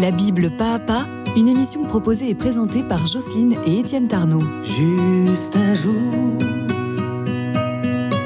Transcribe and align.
La 0.00 0.12
Bible 0.12 0.50
pas 0.50 0.74
à 0.74 0.78
pas, 0.78 1.06
une 1.36 1.48
émission 1.48 1.82
proposée 1.82 2.30
et 2.30 2.34
présentée 2.36 2.84
par 2.84 3.04
Jocelyne 3.04 3.56
et 3.66 3.80
Étienne 3.80 4.06
Tarnot. 4.06 4.44
Juste 4.62 5.56
un 5.56 5.74
jour 5.74 6.38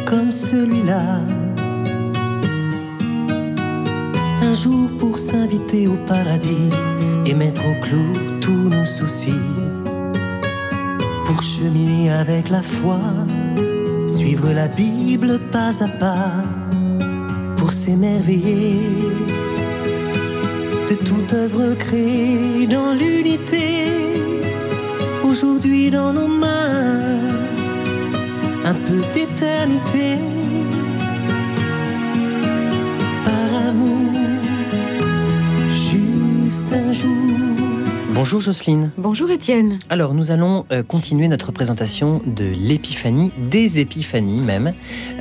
comme 0.07 0.31
celui-là. 0.31 1.21
Un 4.43 4.53
jour 4.53 4.91
pour 4.99 5.19
s'inviter 5.19 5.89
au 5.89 5.97
paradis 6.07 6.69
et 7.25 7.33
mettre 7.33 7.63
au 7.63 7.81
clou 7.81 8.39
tous 8.43 8.69
nos 8.69 8.85
soucis. 8.85 9.33
Pour 11.25 11.43
cheminer 11.43 12.13
avec 12.13 12.51
la 12.51 12.61
foi, 12.61 13.01
suivre 14.07 14.53
la 14.53 14.69
Bible 14.69 15.41
pas 15.51 15.83
à 15.83 15.89
pas. 15.89 16.43
Pour 17.57 17.73
s'émerveiller 17.73 19.32
de 20.93 20.99
toute 21.07 21.33
œuvre 21.33 21.75
créée 21.75 22.67
dans 22.67 22.93
l'unité. 22.93 23.87
Aujourd'hui 25.25 25.91
dans 25.91 26.13
nos 26.13 26.29
mains, 26.29 27.19
un 28.65 28.75
peu 28.75 29.01
d'éternité. 29.15 30.19
Bonjour 38.15 38.41
Jocelyne. 38.41 38.91
Bonjour 38.99 39.31
Étienne. 39.31 39.79
Alors 39.89 40.13
nous 40.13 40.31
allons 40.31 40.67
euh, 40.71 40.83
continuer 40.83 41.29
notre 41.29 41.51
présentation 41.51 42.21
de 42.27 42.45
l'épiphanie, 42.45 43.33
des 43.39 43.79
épiphanies 43.79 44.41
même, 44.41 44.71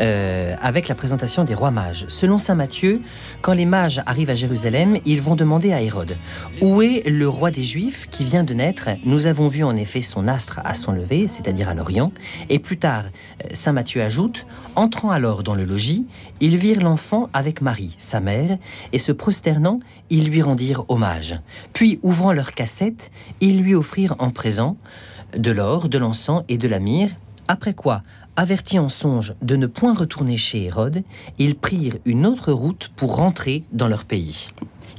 euh, 0.02 0.55
avec 0.62 0.90
la 0.90 0.96
présentation 0.96 1.46
des 1.46 1.55
rois 1.55 1.72
mages. 1.72 2.04
Selon 2.09 2.38
Saint 2.38 2.55
Matthieu, 2.55 2.99
quand 3.41 3.54
les 3.54 3.63
mages 3.63 4.02
arrivent 4.08 4.30
à 4.30 4.35
Jérusalem, 4.35 4.98
ils 5.05 5.22
vont 5.22 5.38
demander 5.38 5.72
à 5.72 5.82
Hérode 5.82 6.18
Où 6.62 6.82
est 6.82 7.08
le 7.08 7.30
roi 7.30 7.49
des 7.49 7.63
Juifs 7.63 8.09
qui 8.12 8.26
vient 8.26 8.44
de 8.44 8.54
naître? 8.54 8.90
Nous 9.05 9.26
avons 9.26 9.48
vu 9.48 9.63
en 9.63 9.77
effet 9.77 10.01
son 10.01 10.27
astre 10.27 10.60
à 10.66 10.73
son 10.73 10.91
lever, 10.91 11.29
c'est-à-dire 11.29 11.70
à, 11.70 11.73
l'Orient. 11.73 12.12
Et 12.49 12.60
plus 12.60 12.77
tard, 12.77 13.05
euh, 13.05 13.48
Saint 13.54 13.71
Matthieu 13.71 14.01
ajoute 14.01 14.46
Entrant 14.76 15.12
alors 15.12 15.44
dans 15.44 15.55
le 15.55 15.63
logis, 15.63 16.05
ils 16.41 16.57
virent 16.57 16.82
l'enfant 16.82 17.29
avec 17.34 17.62
Marie, 17.62 17.96
sa 17.98 18.20
mère, 18.20 18.57
et 18.94 18.98
se 18.98 19.12
prosternant, 19.12 19.79
ils 20.10 20.29
lui 20.29 20.41
rendirent 20.41 20.85
hommage. 20.88 21.40
Puis, 21.73 21.99
ouvrant 22.04 22.32
leur 22.32 22.54
cassette, 22.54 22.80
ils 23.40 23.62
lui 23.62 23.76
offrirent 23.76 24.15
en 24.20 24.32
présent 24.32 24.77
de 25.37 25.51
l'or, 25.51 25.90
de 25.90 25.98
l'encens 25.98 26.43
et 26.49 26.57
de 26.57 26.68
la 26.68 26.79
myrrhe, 26.79 27.12
après 27.48 27.73
quoi, 27.73 28.04
avertis 28.35 28.79
en 28.79 28.90
songe 28.90 29.35
de 29.41 29.55
ne 29.55 29.68
point 29.68 29.93
retourner 29.93 30.38
chez 30.38 30.65
Hérode, 30.65 31.04
ils 31.38 31.55
prirent 31.55 31.98
une 32.05 32.26
autre 32.26 32.51
route 32.51 32.91
pour 32.96 33.15
rentrer 33.15 33.63
dans 33.71 33.88
leur 33.88 34.05
pays. 34.05 34.48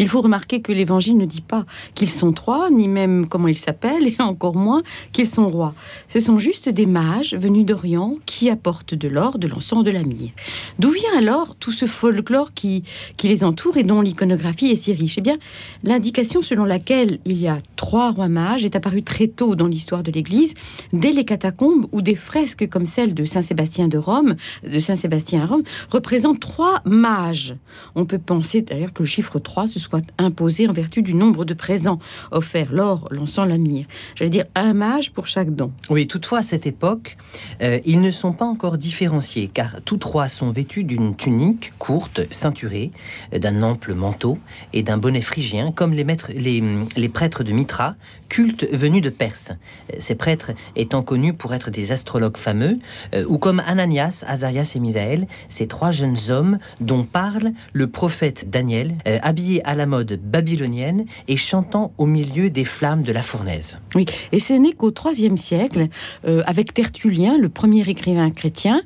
Il 0.02 0.08
faut 0.08 0.20
remarquer 0.20 0.60
que 0.60 0.72
l'Évangile 0.72 1.16
ne 1.16 1.26
dit 1.26 1.40
pas 1.40 1.64
qu'ils 1.94 2.10
sont 2.10 2.32
trois, 2.32 2.70
ni 2.70 2.88
même 2.88 3.28
comment 3.28 3.46
ils 3.46 3.56
s'appellent, 3.56 4.08
et 4.08 4.16
encore 4.18 4.56
moins 4.56 4.82
qu'ils 5.12 5.28
sont 5.28 5.48
rois. 5.48 5.74
Ce 6.08 6.18
sont 6.18 6.40
juste 6.40 6.68
des 6.68 6.86
mages 6.86 7.34
venus 7.34 7.64
d'Orient 7.64 8.16
qui 8.26 8.50
apportent 8.50 8.96
de 8.96 9.06
l'or, 9.06 9.38
de 9.38 9.46
l'encens, 9.46 9.84
de 9.84 9.92
la 9.92 10.02
myrrhe. 10.02 10.32
D'où 10.80 10.90
vient 10.90 11.16
alors 11.16 11.54
tout 11.54 11.70
ce 11.70 11.86
folklore 11.86 12.52
qui, 12.52 12.82
les 13.22 13.44
entoure 13.44 13.76
et 13.76 13.84
dont 13.84 14.00
l'iconographie 14.00 14.72
est 14.72 14.74
si 14.74 14.92
riche? 14.92 15.18
Eh 15.18 15.20
bien, 15.20 15.38
l'indication 15.84 16.42
selon 16.42 16.64
laquelle 16.64 17.20
il 17.24 17.40
y 17.40 17.46
a 17.46 17.60
trois 17.76 18.10
rois 18.10 18.26
mages 18.26 18.64
est 18.64 18.74
apparue 18.74 19.04
très 19.04 19.28
tôt 19.28 19.54
dans 19.54 19.68
l'histoire 19.68 20.02
de 20.02 20.10
l'Église, 20.10 20.54
dès 20.92 21.12
les 21.12 21.24
catacombes 21.24 21.86
où 21.92 22.02
des 22.02 22.16
fresques 22.16 22.68
comme 22.68 22.86
celle 22.86 23.14
de 23.14 23.24
Saint-Sébastien 23.24 23.86
de 23.86 23.98
Rome, 23.98 24.34
de 24.68 24.80
Saint-Sébastien 24.80 25.42
à 25.42 25.46
Rome, 25.46 25.62
représentent 25.92 26.40
trois 26.40 26.80
mages. 26.84 27.54
On 27.94 28.04
peut 28.04 28.18
penser 28.18 28.62
d'ailleurs 28.62 28.92
que 28.92 29.04
le 29.04 29.08
chiffre 29.08 29.38
3 29.38 29.68
se 29.68 29.78
soit 29.78 29.91
imposé 30.18 30.68
en 30.68 30.72
vertu 30.72 31.02
du 31.02 31.14
nombre 31.14 31.44
de 31.44 31.54
présents 31.54 31.98
offerts, 32.30 32.72
l'or, 32.72 33.08
l'encens, 33.10 33.48
la 33.48 33.58
myrrhe. 33.58 33.86
J'allais 34.14 34.30
dire 34.30 34.44
un 34.54 34.74
mage 34.74 35.12
pour 35.12 35.26
chaque 35.26 35.54
don. 35.54 35.72
Oui, 35.90 36.06
toutefois, 36.06 36.38
à 36.38 36.42
cette 36.42 36.66
époque, 36.66 37.16
euh, 37.62 37.78
ils 37.84 38.00
ne 38.00 38.10
sont 38.10 38.32
pas 38.32 38.44
encore 38.44 38.78
différenciés, 38.78 39.50
car 39.52 39.76
tous 39.84 39.98
trois 39.98 40.28
sont 40.28 40.50
vêtus 40.50 40.84
d'une 40.84 41.16
tunique 41.16 41.72
courte, 41.78 42.22
ceinturée, 42.30 42.90
d'un 43.36 43.62
ample 43.62 43.94
manteau 43.94 44.38
et 44.72 44.82
d'un 44.82 44.98
bonnet 44.98 45.20
phrygien, 45.20 45.72
comme 45.72 45.92
les, 45.92 46.04
maîtres, 46.04 46.30
les, 46.34 46.62
les 46.96 47.08
prêtres 47.08 47.44
de 47.44 47.52
Mitra, 47.52 47.94
culte 48.32 48.66
venus 48.72 49.02
de 49.02 49.10
Perse. 49.10 49.52
Ces 49.98 50.14
prêtres 50.14 50.52
étant 50.74 51.02
connus 51.02 51.34
pour 51.34 51.52
être 51.52 51.70
des 51.70 51.92
astrologues 51.92 52.38
fameux, 52.38 52.78
euh, 53.14 53.26
ou 53.28 53.36
comme 53.36 53.60
Ananias, 53.66 54.24
Azarias 54.26 54.72
et 54.74 54.80
Misaël, 54.80 55.26
ces 55.50 55.66
trois 55.66 55.90
jeunes 55.90 56.16
hommes 56.30 56.58
dont 56.80 57.04
parle 57.04 57.52
le 57.74 57.88
prophète 57.88 58.48
Daniel, 58.48 58.94
euh, 59.06 59.18
habillés 59.20 59.62
à 59.66 59.74
la 59.74 59.84
mode 59.84 60.18
babylonienne 60.24 61.04
et 61.28 61.36
chantant 61.36 61.92
au 61.98 62.06
milieu 62.06 62.48
des 62.48 62.64
flammes 62.64 63.02
de 63.02 63.12
la 63.12 63.20
fournaise. 63.20 63.80
Oui, 63.94 64.06
et 64.32 64.40
ce 64.40 64.54
n'est 64.54 64.72
qu'au 64.72 64.90
IIIe 64.90 65.36
siècle, 65.36 65.88
euh, 66.26 66.42
avec 66.46 66.72
Tertullien, 66.72 67.36
le 67.36 67.50
premier 67.50 67.86
écrivain 67.86 68.30
chrétien, 68.30 68.80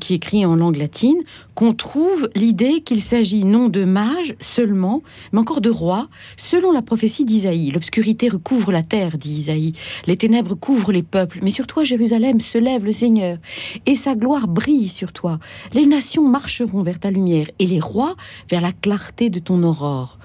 qui 0.00 0.14
écrit 0.14 0.46
en 0.46 0.56
langue 0.56 0.76
latine, 0.76 1.22
qu'on 1.56 1.72
trouve 1.72 2.28
l'idée 2.36 2.82
qu'il 2.82 3.02
s'agit 3.02 3.44
non 3.44 3.68
de 3.68 3.84
mages 3.84 4.34
seulement, 4.40 5.02
mais 5.32 5.40
encore 5.40 5.62
de 5.62 5.70
rois, 5.70 6.06
selon 6.36 6.70
la 6.70 6.82
prophétie 6.82 7.24
d'Isaïe. 7.24 7.70
L'obscurité 7.70 8.28
recouvre 8.28 8.70
la 8.72 8.82
terre, 8.82 9.16
dit 9.16 9.32
Isaïe. 9.32 9.72
Les 10.06 10.18
ténèbres 10.18 10.54
couvrent 10.54 10.92
les 10.92 11.02
peuples, 11.02 11.38
mais 11.42 11.50
sur 11.50 11.66
toi, 11.66 11.82
Jérusalem, 11.82 12.40
se 12.40 12.58
lève 12.58 12.84
le 12.84 12.92
Seigneur, 12.92 13.38
et 13.86 13.94
sa 13.94 14.14
gloire 14.14 14.48
brille 14.48 14.90
sur 14.90 15.14
toi. 15.14 15.38
Les 15.72 15.86
nations 15.86 16.28
marcheront 16.28 16.82
vers 16.82 17.00
ta 17.00 17.10
lumière, 17.10 17.48
et 17.58 17.66
les 17.66 17.80
rois 17.80 18.16
vers 18.50 18.60
la 18.60 18.72
clarté 18.72 19.30
de 19.30 19.38
ton 19.38 19.62
aurore. 19.62 20.18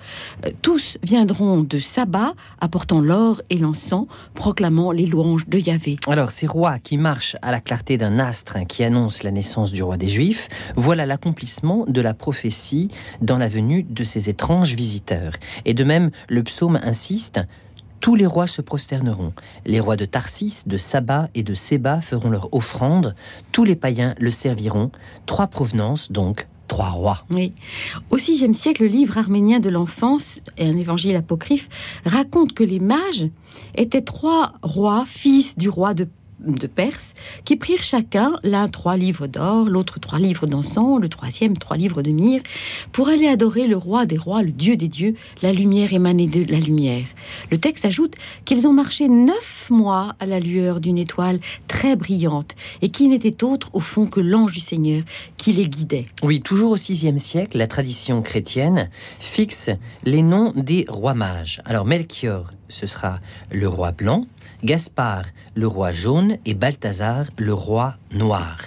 Euh, 0.46 0.50
tous 0.62 0.98
viendront 1.02 1.62
de 1.62 1.80
Saba, 1.80 2.34
apportant 2.60 3.00
l'or 3.00 3.42
et 3.50 3.58
l'encens, 3.58 4.08
proclamant 4.34 4.92
les 4.92 5.06
louanges 5.06 5.48
de 5.48 5.60
Yahvé. 5.60 5.98
Alors, 6.08 6.32
ces 6.32 6.46
rois 6.46 6.78
qui 6.78 6.98
marchent 6.98 7.38
à 7.42 7.52
la 7.52 7.62
clarté 7.62 7.98
d'un 7.98 8.20
astre 8.20 8.58
qui 8.68 8.84
annonce 8.84 9.24
la 9.24 9.32
naissance 9.32 9.72
du 9.72 9.82
roi 9.82 9.96
des 9.96 10.10
Juifs, 10.10 10.50
voilà 10.76 11.06
de 11.88 12.02
la 12.02 12.14
prophétie 12.14 12.90
dans 13.22 13.38
la 13.38 13.48
venue 13.48 13.84
de 13.84 14.04
ces 14.04 14.30
étranges 14.30 14.76
visiteurs. 14.76 15.34
Et 15.66 15.74
de 15.74 15.84
même, 15.84 16.12
le 16.30 16.44
psaume 16.44 16.80
insiste 16.84 17.42
tous 18.00 18.16
les 18.16 18.26
rois 18.26 18.48
se 18.48 18.64
prosterneront. 18.64 19.32
Les 19.64 19.80
rois 19.80 19.96
de 19.96 20.06
Tarsis, 20.06 20.64
de 20.66 20.80
Saba 20.80 21.30
et 21.36 21.44
de 21.44 21.54
Séba 21.54 22.02
feront 22.02 22.32
leur 22.32 22.52
offrande. 22.52 23.14
Tous 23.52 23.64
les 23.64 23.76
païens 23.76 24.16
le 24.20 24.32
serviront. 24.32 24.90
Trois 25.28 25.46
provenances, 25.46 26.12
donc 26.12 26.48
trois 26.68 26.90
rois. 26.90 27.26
Oui. 27.30 27.54
Au 28.10 28.16
VIe 28.16 28.56
siècle, 28.56 28.82
le 28.82 28.88
livre 28.88 29.20
arménien 29.20 29.60
de 29.60 29.70
l'enfance 29.70 30.42
et 30.58 30.66
un 30.66 30.78
évangile 30.78 31.16
apocryphe 31.16 31.70
raconte 32.04 32.54
que 32.54 32.64
les 32.64 32.80
mages 32.80 33.30
étaient 33.76 34.02
trois 34.02 34.54
rois, 34.64 35.04
fils 35.06 35.56
du 35.56 35.70
roi 35.70 35.94
de 35.94 36.08
de 36.46 36.68
Perse, 36.68 37.14
qui 37.46 37.56
prirent 37.56 37.84
chacun 37.84 38.38
l'un 38.44 38.68
trois 38.68 38.98
livres 38.98 39.28
d'or, 39.28 39.66
l'autre 39.66 40.00
trois 40.00 40.20
livres 40.20 40.48
d'encens, 40.48 41.00
le 41.00 41.10
troisième 41.10 41.58
trois 41.58 41.78
livres 41.78 42.02
de 42.02 42.12
myrrhe, 42.12 42.44
pour 42.92 43.10
aller 43.10 43.28
adorer 43.28 43.68
le 43.68 43.78
roi 43.78 44.06
des 44.06 44.18
rois, 44.18 44.42
le 44.42 44.52
dieu 44.52 44.76
des 44.76 44.88
dieux, 44.88 45.16
la 45.42 45.54
lumière 45.54 45.94
émanée 45.94 46.28
de 46.28 46.50
la 46.52 46.60
lumière. 46.60 47.06
Le 47.52 47.58
texte 47.58 47.86
ajoute 47.86 48.16
qu'ils 48.46 48.68
ont 48.68 48.74
marché 48.74 49.08
neuf 49.08 49.70
mois 49.70 50.16
à 50.20 50.26
la 50.26 50.40
lueur 50.40 50.80
d'une 50.80 50.98
étoile 50.98 51.40
très 51.68 51.96
brillante, 51.96 52.56
et 52.82 52.90
qui 52.90 53.08
n'était 53.08 53.44
autre 53.44 53.70
au 53.74 53.80
fond 53.80 54.08
que 54.08 54.20
l'ange 54.20 54.52
du 54.52 54.60
Seigneur 54.60 55.04
qui 55.38 55.54
les 55.54 55.68
guidait. 55.68 56.08
Oui, 56.24 56.42
toujours 56.42 56.72
au 56.72 56.76
VIe 56.76 57.20
siècle, 57.20 57.58
la 57.58 57.68
tradition 57.68 58.22
chrétienne 58.22 58.90
fixe 59.20 59.70
les 60.04 60.22
noms 60.22 60.52
des 60.56 60.86
rois 60.88 61.14
mages. 61.14 61.62
Alors 61.66 61.86
Melchior, 61.86 62.52
ce 62.72 62.88
sera 62.88 63.20
le 63.52 63.68
roi 63.68 63.92
blanc, 63.92 64.26
Gaspard, 64.64 65.26
le 65.56 65.68
roi 65.68 65.92
jaune, 65.92 66.38
et 66.46 66.54
Balthazar, 66.54 67.26
le 67.38 67.54
roi 67.54 67.96
noir. 68.14 68.58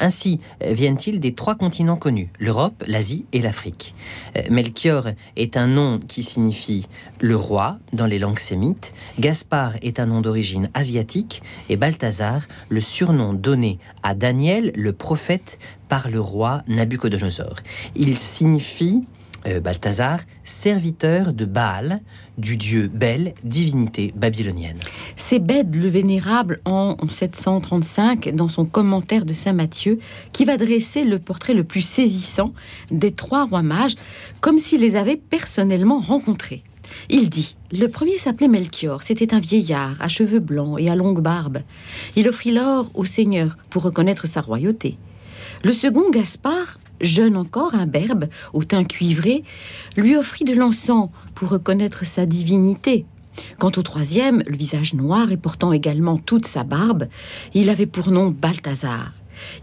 Ainsi 0.00 0.40
euh, 0.62 0.72
viennent-ils 0.72 1.20
des 1.20 1.34
trois 1.34 1.54
continents 1.54 1.96
connus, 1.96 2.30
l'Europe, 2.38 2.82
l'Asie 2.86 3.24
et 3.32 3.40
l'Afrique. 3.40 3.94
Euh, 4.36 4.42
Melchior 4.50 5.08
est 5.36 5.56
un 5.56 5.66
nom 5.66 5.98
qui 5.98 6.22
signifie 6.22 6.88
le 7.20 7.36
roi 7.36 7.78
dans 7.92 8.06
les 8.06 8.18
langues 8.18 8.38
sémites, 8.38 8.92
Gaspard 9.18 9.74
est 9.82 10.00
un 10.00 10.06
nom 10.06 10.20
d'origine 10.20 10.70
asiatique, 10.74 11.42
et 11.68 11.76
Balthazar, 11.76 12.42
le 12.68 12.80
surnom 12.80 13.32
donné 13.32 13.78
à 14.02 14.14
Daniel, 14.14 14.72
le 14.74 14.92
prophète, 14.92 15.58
par 15.88 16.08
le 16.08 16.20
roi 16.20 16.62
Nabucodonosor. 16.68 17.56
Il 17.94 18.16
signifie 18.16 19.02
euh, 19.46 19.60
Balthazar, 19.60 20.20
serviteur 20.44 21.32
de 21.32 21.44
Baal, 21.44 22.00
du 22.38 22.56
dieu 22.56 22.88
Bel, 22.88 23.34
divinité 23.44 24.12
babylonienne. 24.16 24.78
C'est 25.16 25.38
Bède 25.38 25.74
le 25.74 25.88
Vénérable 25.88 26.60
en 26.64 26.96
735 27.08 28.34
dans 28.34 28.48
son 28.48 28.64
commentaire 28.64 29.24
de 29.24 29.32
Saint 29.32 29.52
Matthieu 29.52 29.98
qui 30.32 30.44
va 30.44 30.56
dresser 30.56 31.04
le 31.04 31.18
portrait 31.18 31.54
le 31.54 31.64
plus 31.64 31.82
saisissant 31.82 32.52
des 32.90 33.12
trois 33.12 33.44
rois 33.44 33.62
mages 33.62 33.96
comme 34.40 34.58
s'il 34.58 34.80
les 34.80 34.96
avait 34.96 35.16
personnellement 35.16 36.00
rencontrés. 36.00 36.62
Il 37.08 37.30
dit 37.30 37.56
Le 37.70 37.88
premier 37.88 38.18
s'appelait 38.18 38.48
Melchior, 38.48 39.02
c'était 39.02 39.34
un 39.34 39.40
vieillard 39.40 39.96
à 40.00 40.08
cheveux 40.08 40.40
blancs 40.40 40.78
et 40.78 40.90
à 40.90 40.96
longue 40.96 41.20
barbe. 41.20 41.58
Il 42.16 42.28
offrit 42.28 42.52
l'or 42.52 42.90
au 42.94 43.04
Seigneur 43.04 43.56
pour 43.70 43.82
reconnaître 43.82 44.26
sa 44.26 44.40
royauté. 44.40 44.96
Le 45.64 45.72
second, 45.72 46.10
Gaspard, 46.10 46.78
jeune 47.02 47.36
encore, 47.36 47.74
un 47.74 47.86
berbe, 47.86 48.26
au 48.52 48.64
teint 48.64 48.84
cuivré, 48.84 49.44
lui 49.96 50.16
offrit 50.16 50.44
de 50.44 50.54
l'encens 50.54 51.10
pour 51.34 51.50
reconnaître 51.50 52.04
sa 52.04 52.26
divinité. 52.26 53.04
Quant 53.58 53.72
au 53.76 53.82
troisième, 53.82 54.42
le 54.46 54.56
visage 54.56 54.94
noir 54.94 55.30
et 55.30 55.36
portant 55.36 55.72
également 55.72 56.18
toute 56.18 56.46
sa 56.46 56.64
barbe, 56.64 57.08
il 57.54 57.70
avait 57.70 57.86
pour 57.86 58.10
nom 58.10 58.30
Balthazar. 58.30 59.12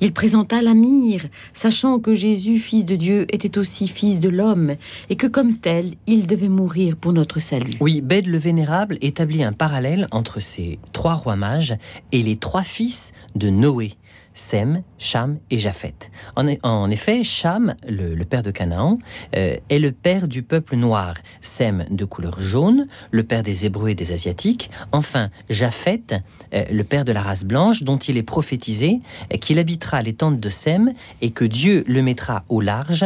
Il 0.01 0.13
présenta 0.13 0.61
la 0.61 0.73
myrrhe, 0.73 1.29
sachant 1.53 1.99
que 1.99 2.15
Jésus, 2.15 2.57
fils 2.57 2.85
de 2.85 2.95
Dieu, 2.95 3.25
était 3.33 3.57
aussi 3.57 3.87
fils 3.87 4.19
de 4.19 4.29
l'homme, 4.29 4.75
et 5.09 5.15
que 5.15 5.27
comme 5.27 5.57
tel, 5.57 5.93
il 6.07 6.27
devait 6.27 6.49
mourir 6.49 6.95
pour 6.95 7.13
notre 7.13 7.39
salut. 7.39 7.73
Oui, 7.79 8.01
Bède 8.01 8.27
le 8.27 8.37
Vénérable 8.37 8.97
établit 9.01 9.43
un 9.43 9.53
parallèle 9.53 10.07
entre 10.11 10.39
ces 10.41 10.79
trois 10.91 11.13
rois 11.13 11.35
mages 11.35 11.75
et 12.11 12.21
les 12.21 12.37
trois 12.37 12.63
fils 12.63 13.13
de 13.35 13.49
Noé. 13.49 13.93
Sem, 14.39 14.83
Cham 14.97 15.37
et 15.51 15.59
Japheth. 15.59 16.11
En, 16.35 16.89
effet, 16.89 17.23
Cham, 17.23 17.75
le, 17.87 18.23
père 18.23 18.41
de 18.41 18.51
Canaan, 18.51 18.97
euh, 19.35 19.57
est 19.69 19.79
le 19.79 19.91
père 19.91 20.29
du 20.29 20.43
peuple 20.43 20.77
noir. 20.77 21.13
Sem, 21.41 21.85
de 21.91 22.05
couleur 22.05 22.39
jaune, 22.39 22.87
le 23.11 23.23
père 23.23 23.43
des 23.43 23.65
Hébreux 23.65 23.89
et 23.89 23.95
des 23.95 24.13
Asiatiques. 24.13 24.71
Enfin, 24.93 25.29
Japheth, 25.49 26.15
euh, 26.53 26.63
le 26.71 26.83
père 26.85 27.03
de 27.03 27.11
la 27.11 27.21
race 27.21 27.43
blanche, 27.43 27.83
dont 27.83 27.97
il 27.97 28.15
est 28.15 28.23
prophétisé 28.23 29.01
euh, 29.33 29.37
qu'il 29.37 29.59
habitera 29.59 30.01
les 30.01 30.13
tentes 30.13 30.39
de 30.39 30.49
Sem 30.49 30.93
et 31.21 31.31
que 31.31 31.43
Dieu 31.43 31.83
le 31.85 32.01
mettra 32.01 32.45
au 32.47 32.61
large 32.61 33.05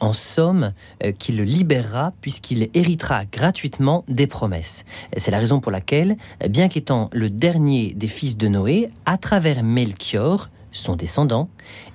en 0.00 0.12
somme, 0.12 0.72
qu'il 1.18 1.38
le 1.38 1.44
libérera 1.44 2.12
puisqu'il 2.20 2.68
héritera 2.74 3.24
gratuitement 3.24 4.04
des 4.06 4.26
promesses. 4.26 4.84
C'est 5.16 5.30
la 5.30 5.38
raison 5.38 5.60
pour 5.60 5.72
laquelle, 5.72 6.18
bien 6.50 6.68
qu'étant 6.68 7.08
le 7.14 7.30
dernier 7.30 7.94
des 7.94 8.08
fils 8.08 8.36
de 8.36 8.48
Noé, 8.48 8.90
à 9.06 9.16
travers 9.16 9.62
Melchior, 9.62 10.50
son 10.74 10.96
descendant, 10.96 11.48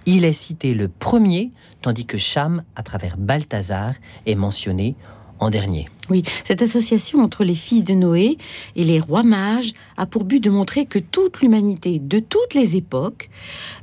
il 0.06 0.26
est 0.26 0.34
cité 0.34 0.74
le 0.74 0.88
premier, 0.88 1.52
tandis 1.82 2.06
que 2.06 2.18
Cham, 2.18 2.64
à 2.76 2.84
travers 2.84 3.18
Balthazar, 3.18 3.94
est 4.26 4.36
mentionné 4.36 4.96
en 5.40 5.50
dernier. 5.50 5.88
Oui, 6.10 6.24
cette 6.44 6.62
association 6.62 7.22
entre 7.22 7.44
les 7.44 7.54
fils 7.54 7.84
de 7.84 7.94
Noé 7.94 8.38
et 8.76 8.84
les 8.84 9.00
rois 9.00 9.24
mages 9.24 9.74
a 9.96 10.08
pour 10.08 10.24
but 10.24 10.44
de 10.44 10.50
montrer 10.50 10.86
que 10.86 10.98
toute 10.98 11.42
l'humanité 11.42 12.00
de 12.00 12.20
toutes 12.20 12.56
les 12.56 12.76
époques, 12.76 13.30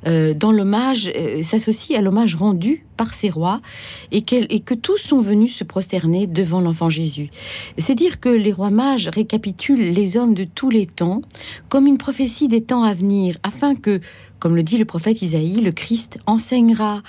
euh, 0.07 0.35
dans 0.35 0.51
l'hommage, 0.51 1.11
euh, 1.15 1.43
s'associe 1.45 1.97
à 1.97 2.03
l'hommage 2.03 2.35
rendu 2.35 2.85
par 2.97 3.15
ces 3.15 3.31
rois 3.31 3.61
et, 4.11 4.25
et, 4.33 4.61
que 4.61 4.75
tous 4.75 4.97
sont 4.97 5.21
venus 5.21 5.55
se 5.55 5.65
prosterner 5.65 6.27
devant 6.27 6.61
l'enfant 6.61 6.89
Jésus. 6.89 7.31
C'est 7.79 7.95
dire 7.95 8.21
que 8.21 8.29
les 8.29 8.53
rois 8.53 8.71
mages 8.71 9.09
récapitulent 9.09 9.93
les 9.93 10.17
hommes 10.17 10.35
de 10.35 10.45
tous 10.45 10.71
les 10.71 10.87
temps 10.87 11.23
comme 11.69 11.87
une 11.87 11.99
prophétie 11.99 12.49
des 12.49 12.63
temps 12.63 12.83
à 12.83 12.95
venir, 12.95 13.37
afin 13.43 13.75
que 13.75 14.01
comme 14.47 14.55
le 14.55 14.63
dit 14.63 14.79
le 14.79 14.85
prophète 14.85 15.23
Isaïe, 15.23 15.61
le 15.61 15.73
Christ 15.73 16.21
enseignera 16.25 17.03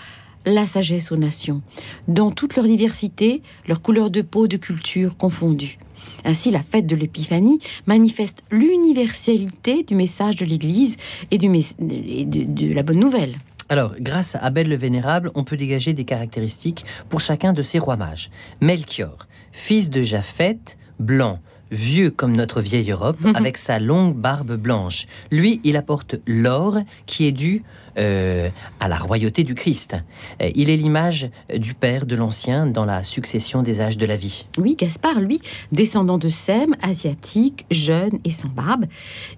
la 0.48 0.66
sagesse 0.66 1.12
aux 1.12 1.18
nations, 1.18 1.62
dans 2.08 2.32
toute 2.32 2.56
leur 2.56 2.66
diversité, 2.66 3.44
leur 3.68 3.84
couleur 3.84 4.10
de 4.10 4.24
peau, 4.24 4.48
de 4.48 4.58
culture 4.58 5.18
confondues. 5.18 5.78
Ainsi, 6.26 6.50
la 6.50 6.64
fête 6.64 6.88
de 6.88 6.96
l'Épiphanie 6.96 7.60
manifeste 7.86 8.42
l'universalité 8.50 9.84
du 9.84 9.94
message 9.94 10.38
de 10.38 10.46
l'Église 10.46 10.96
et, 11.30 11.38
du, 11.38 11.48
de, 11.48 12.74
la 12.74 12.82
bonne 12.82 13.00
nouvelle. 13.00 13.36
Alors, 13.70 13.94
grâce 14.00 14.34
à 14.34 14.40
Abel 14.40 14.68
le 14.68 14.76
Vénérable, 14.76 15.30
on 15.36 15.44
peut 15.44 15.58
dégager 15.58 15.94
des 15.94 16.06
caractéristiques 16.06 16.86
pour 17.08 17.20
chacun 17.20 17.54
de 17.54 17.62
ces 17.62 17.78
rois 17.78 17.98
mages. 17.98 18.32
Melchior, 18.62 19.28
fils 19.52 19.92
de 19.92 20.02
Japheth, 20.02 20.80
blanc, 21.00 21.40
vieux 21.72 22.10
comme 22.10 22.36
notre 22.36 22.62
vieille 22.62 22.92
Europe, 22.92 23.18
avec 23.36 23.58
sa 23.58 23.80
longue 23.80 24.16
barbe 24.16 24.56
blanche. 24.56 25.06
Lui, 25.32 25.60
il 25.64 25.78
apporte 25.78 26.16
l'or 26.26 26.78
qui 27.06 27.26
est 27.28 27.32
dû 27.32 27.64
euh, 27.98 28.50
à 28.80 28.88
la 28.88 28.98
royauté 28.98 29.44
du 29.44 29.56
Christ. 29.56 29.96
Euh, 30.42 30.52
il 30.54 30.70
est 30.70 30.78
l'image 30.78 31.32
du 31.56 31.74
Père 31.74 32.06
de 32.06 32.16
l'Ancien 32.16 32.68
dans 32.68 32.86
la 32.86 33.04
succession 33.04 33.64
des 33.64 33.82
âges 33.82 33.98
de 33.98 34.06
la 34.06 34.16
vie. 34.16 34.46
Oui, 34.60 34.76
Gaspard, 34.78 35.20
lui, 35.20 35.42
descendant 35.72 36.20
de 36.20 36.30
Sem, 36.30 36.76
asiatique, 36.84 37.66
jeune 37.72 38.20
et 38.24 38.30
sans 38.30 38.50
barbe, 38.50 38.86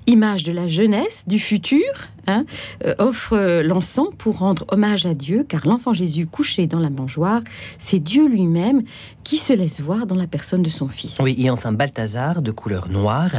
image 0.07 0.43
de 0.43 0.51
la 0.51 0.67
jeunesse, 0.67 1.23
du 1.25 1.39
futur, 1.39 1.87
hein, 2.29 2.45
euh, 2.85 2.95
offre 2.99 3.61
l'encens 3.61 4.09
pour 4.17 4.39
rendre 4.39 4.65
hommage 4.69 5.05
à 5.05 5.13
Dieu, 5.13 5.45
car 5.47 5.65
l'enfant 5.65 5.93
Jésus 5.93 6.27
couché 6.27 6.67
dans 6.67 6.79
la 6.79 6.89
mangeoire, 6.89 7.41
c'est 7.77 7.99
Dieu 7.99 8.27
lui-même 8.27 8.83
qui 9.23 9.37
se 9.37 9.53
laisse 9.53 9.79
voir 9.79 10.05
dans 10.05 10.15
la 10.15 10.27
personne 10.27 10.63
de 10.63 10.69
son 10.69 10.87
fils. 10.87 11.19
Oui, 11.21 11.35
et 11.37 11.49
enfin 11.49 11.71
Balthazar, 11.71 12.41
de 12.41 12.51
couleur 12.51 12.89
noire, 12.89 13.31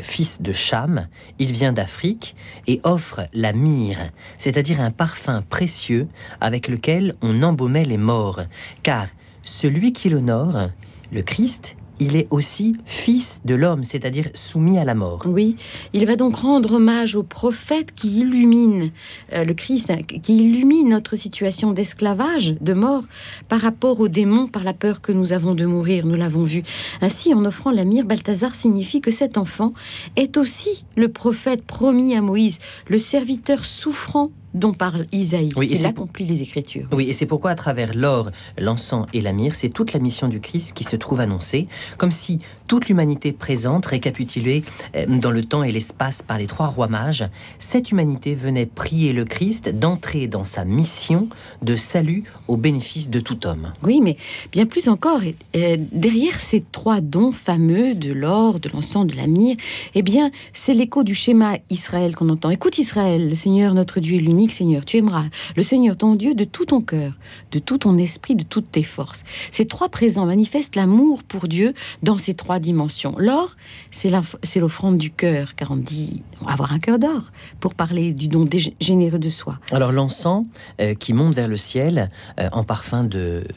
fils 0.00 0.40
de 0.40 0.52
Cham, 0.52 1.06
il 1.38 1.52
vient 1.52 1.72
d'Afrique 1.72 2.34
et 2.66 2.80
offre 2.84 3.28
la 3.32 3.52
myrrhe, 3.52 4.10
c'est-à-dire 4.38 4.64
dire 4.64 4.80
un 4.80 4.90
parfum 4.90 5.42
précieux 5.42 6.08
avec 6.40 6.66
lequel 6.66 7.14
on 7.22 7.42
embaumait 7.42 7.84
les 7.84 7.98
morts, 7.98 8.40
car 8.82 9.06
celui 9.42 9.92
qui 9.92 10.08
l'honore, 10.08 10.70
le 11.12 11.22
Christ, 11.22 11.76
il 12.00 12.16
est 12.16 12.26
aussi 12.30 12.76
fils 12.84 13.40
de 13.44 13.54
l'homme, 13.54 13.84
c'est-à-dire 13.84 14.28
soumis 14.34 14.78
à 14.78 14.84
la 14.84 14.94
mort. 14.94 15.22
Oui, 15.26 15.56
il 15.92 16.06
va 16.06 16.16
donc 16.16 16.36
rendre 16.36 16.74
hommage 16.74 17.16
au 17.16 17.22
prophète 17.22 17.94
qui 17.94 18.18
illumine 18.18 18.90
euh, 19.32 19.44
le 19.44 19.54
Christ, 19.54 19.90
hein, 19.90 19.98
qui 20.02 20.36
illumine 20.36 20.88
notre 20.88 21.16
situation 21.16 21.72
d'esclavage, 21.72 22.56
de 22.60 22.72
mort, 22.72 23.04
par 23.48 23.60
rapport 23.60 24.00
aux 24.00 24.08
démons, 24.08 24.46
par 24.46 24.64
la 24.64 24.72
peur 24.72 25.00
que 25.00 25.12
nous 25.12 25.32
avons 25.32 25.54
de 25.54 25.64
mourir, 25.64 26.06
nous 26.06 26.14
l'avons 26.14 26.44
vu. 26.44 26.62
Ainsi, 27.00 27.32
en 27.34 27.44
offrant 27.44 27.70
la 27.70 27.84
myrrhe, 27.84 28.06
Balthazar 28.06 28.54
signifie 28.54 29.00
que 29.00 29.10
cet 29.10 29.38
enfant 29.38 29.72
est 30.16 30.36
aussi 30.36 30.84
le 30.96 31.08
prophète 31.08 31.64
promis 31.64 32.14
à 32.14 32.20
Moïse, 32.20 32.58
le 32.88 32.98
serviteur 32.98 33.64
souffrant 33.64 34.30
dont 34.54 34.72
parle 34.72 35.04
Isaïe, 35.12 35.50
oui, 35.56 35.66
qui 35.66 35.84
accomplit 35.84 36.24
les 36.24 36.42
Écritures. 36.42 36.86
Oui, 36.92 37.10
et 37.10 37.12
c'est 37.12 37.26
pourquoi 37.26 37.50
à 37.50 37.54
travers 37.54 37.94
l'or, 37.94 38.30
l'encens 38.58 39.06
et 39.12 39.20
la 39.20 39.32
myrrhe, 39.32 39.54
c'est 39.54 39.68
toute 39.68 39.92
la 39.92 40.00
mission 40.00 40.28
du 40.28 40.40
Christ 40.40 40.74
qui 40.74 40.84
se 40.84 40.96
trouve 40.96 41.20
annoncée, 41.20 41.66
comme 41.98 42.10
si 42.10 42.38
toute 42.66 42.88
l'humanité 42.88 43.32
présente, 43.32 43.86
récapitulée 43.86 44.62
euh, 44.96 45.06
dans 45.06 45.30
le 45.30 45.44
temps 45.44 45.62
et 45.62 45.72
l'espace 45.72 46.22
par 46.22 46.38
les 46.38 46.46
trois 46.46 46.66
rois 46.66 46.88
mages, 46.88 47.28
cette 47.58 47.90
humanité 47.90 48.34
venait 48.34 48.66
prier 48.66 49.12
le 49.12 49.24
Christ 49.24 49.68
d'entrer 49.68 50.26
dans 50.26 50.44
sa 50.44 50.64
mission 50.64 51.28
de 51.62 51.76
salut 51.76 52.24
au 52.48 52.56
bénéfice 52.56 53.10
de 53.10 53.20
tout 53.20 53.46
homme. 53.46 53.72
Oui, 53.82 54.00
mais 54.02 54.16
bien 54.52 54.66
plus 54.66 54.88
encore, 54.88 55.20
derrière 55.52 56.40
ces 56.40 56.62
trois 56.72 57.00
dons 57.00 57.32
fameux 57.32 57.94
de 57.94 58.12
l'or, 58.12 58.60
de 58.60 58.68
l'encens, 58.68 59.06
de 59.06 59.16
la 59.16 59.26
myrrhe, 59.26 59.56
eh 59.94 60.02
bien, 60.02 60.30
c'est 60.52 60.74
l'écho 60.74 61.02
du 61.02 61.14
schéma 61.14 61.58
Israël 61.70 62.14
qu'on 62.14 62.28
entend. 62.28 62.50
Écoute 62.50 62.78
Israël, 62.78 63.28
le 63.28 63.34
Seigneur 63.34 63.74
notre 63.74 64.00
Dieu 64.00 64.16
est 64.16 64.20
l'unique 64.20 64.52
Seigneur. 64.52 64.84
Tu 64.84 64.98
aimeras 64.98 65.24
le 65.56 65.62
Seigneur 65.62 65.96
ton 65.96 66.14
Dieu 66.14 66.34
de 66.34 66.44
tout 66.44 66.66
ton 66.66 66.80
cœur, 66.80 67.12
de 67.52 67.58
tout 67.58 67.78
ton 67.78 67.98
esprit, 67.98 68.34
de 68.34 68.44
toutes 68.44 68.70
tes 68.70 68.82
forces. 68.82 69.24
Ces 69.50 69.66
trois 69.66 69.88
présents 69.88 70.26
manifestent 70.26 70.76
l'amour 70.76 71.22
pour 71.22 71.48
Dieu 71.48 71.74
dans 72.02 72.18
ces 72.18 72.34
trois 72.34 72.53
dimensions. 72.58 73.14
L'or, 73.18 73.56
c'est 73.90 74.60
l'offrande 74.60 74.96
du 74.96 75.10
cœur, 75.10 75.54
car 75.54 75.70
on 75.70 75.76
dit 75.76 76.22
avoir 76.46 76.72
un 76.72 76.78
cœur 76.78 76.98
d'or 76.98 77.22
pour 77.60 77.74
parler 77.74 78.12
du 78.12 78.28
don 78.28 78.46
généreux 78.80 79.18
de 79.18 79.28
soi. 79.28 79.58
Alors 79.72 79.92
l'encens 79.92 80.44
euh, 80.80 80.94
qui 80.94 81.12
monte 81.12 81.34
vers 81.34 81.48
le 81.48 81.56
ciel 81.56 82.10
euh, 82.38 82.48
en 82.52 82.64
parfum 82.64 83.04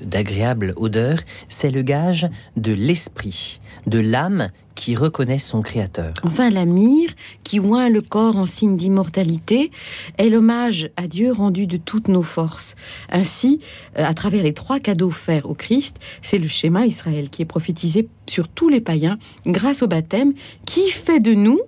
d'agréable 0.02 0.74
odeur, 0.78 1.20
c'est 1.50 1.72
le 1.72 1.82
gage 1.82 2.28
de 2.56 2.74
l'esprit, 2.74 3.60
de 3.86 4.00
l'âme 4.00 4.50
qui 4.78 4.96
reconnaît 4.96 5.40
son 5.40 5.62
créateur. 5.62 6.14
Enfin, 6.24 6.52
la 6.52 6.66
myrrhe, 6.66 7.16
qui 7.44 7.60
oint 7.60 7.90
le 7.90 8.02
corps 8.02 8.38
en 8.38 8.46
signe 8.46 8.78
d'immortalité, 8.78 9.72
est 10.20 10.30
l'hommage 10.30 10.92
à 10.96 11.08
Dieu 11.08 11.32
rendu 11.32 11.66
de 11.66 11.78
toutes 11.78 12.08
nos 12.08 12.22
forces. 12.22 12.76
Ainsi, 13.10 13.60
euh, 13.98 14.06
à 14.06 14.14
travers 14.14 14.44
les 14.44 14.54
trois 14.54 14.80
cadeaux 14.80 15.08
offerts 15.08 15.50
au 15.50 15.56
Christ, 15.56 15.98
c'est 16.22 16.38
le 16.38 16.48
schéma 16.48 16.86
Israël 16.86 17.30
qui 17.32 17.42
est 17.42 17.46
prophétisé 17.46 18.08
sur 18.28 18.48
tous 18.48 18.70
les 18.70 18.80
païens 18.80 19.18
grâce 19.48 19.82
au 19.82 19.88
baptême 19.88 20.34
qui 20.66 20.90
fait 20.92 21.20
de 21.20 21.34
nous 21.34 21.60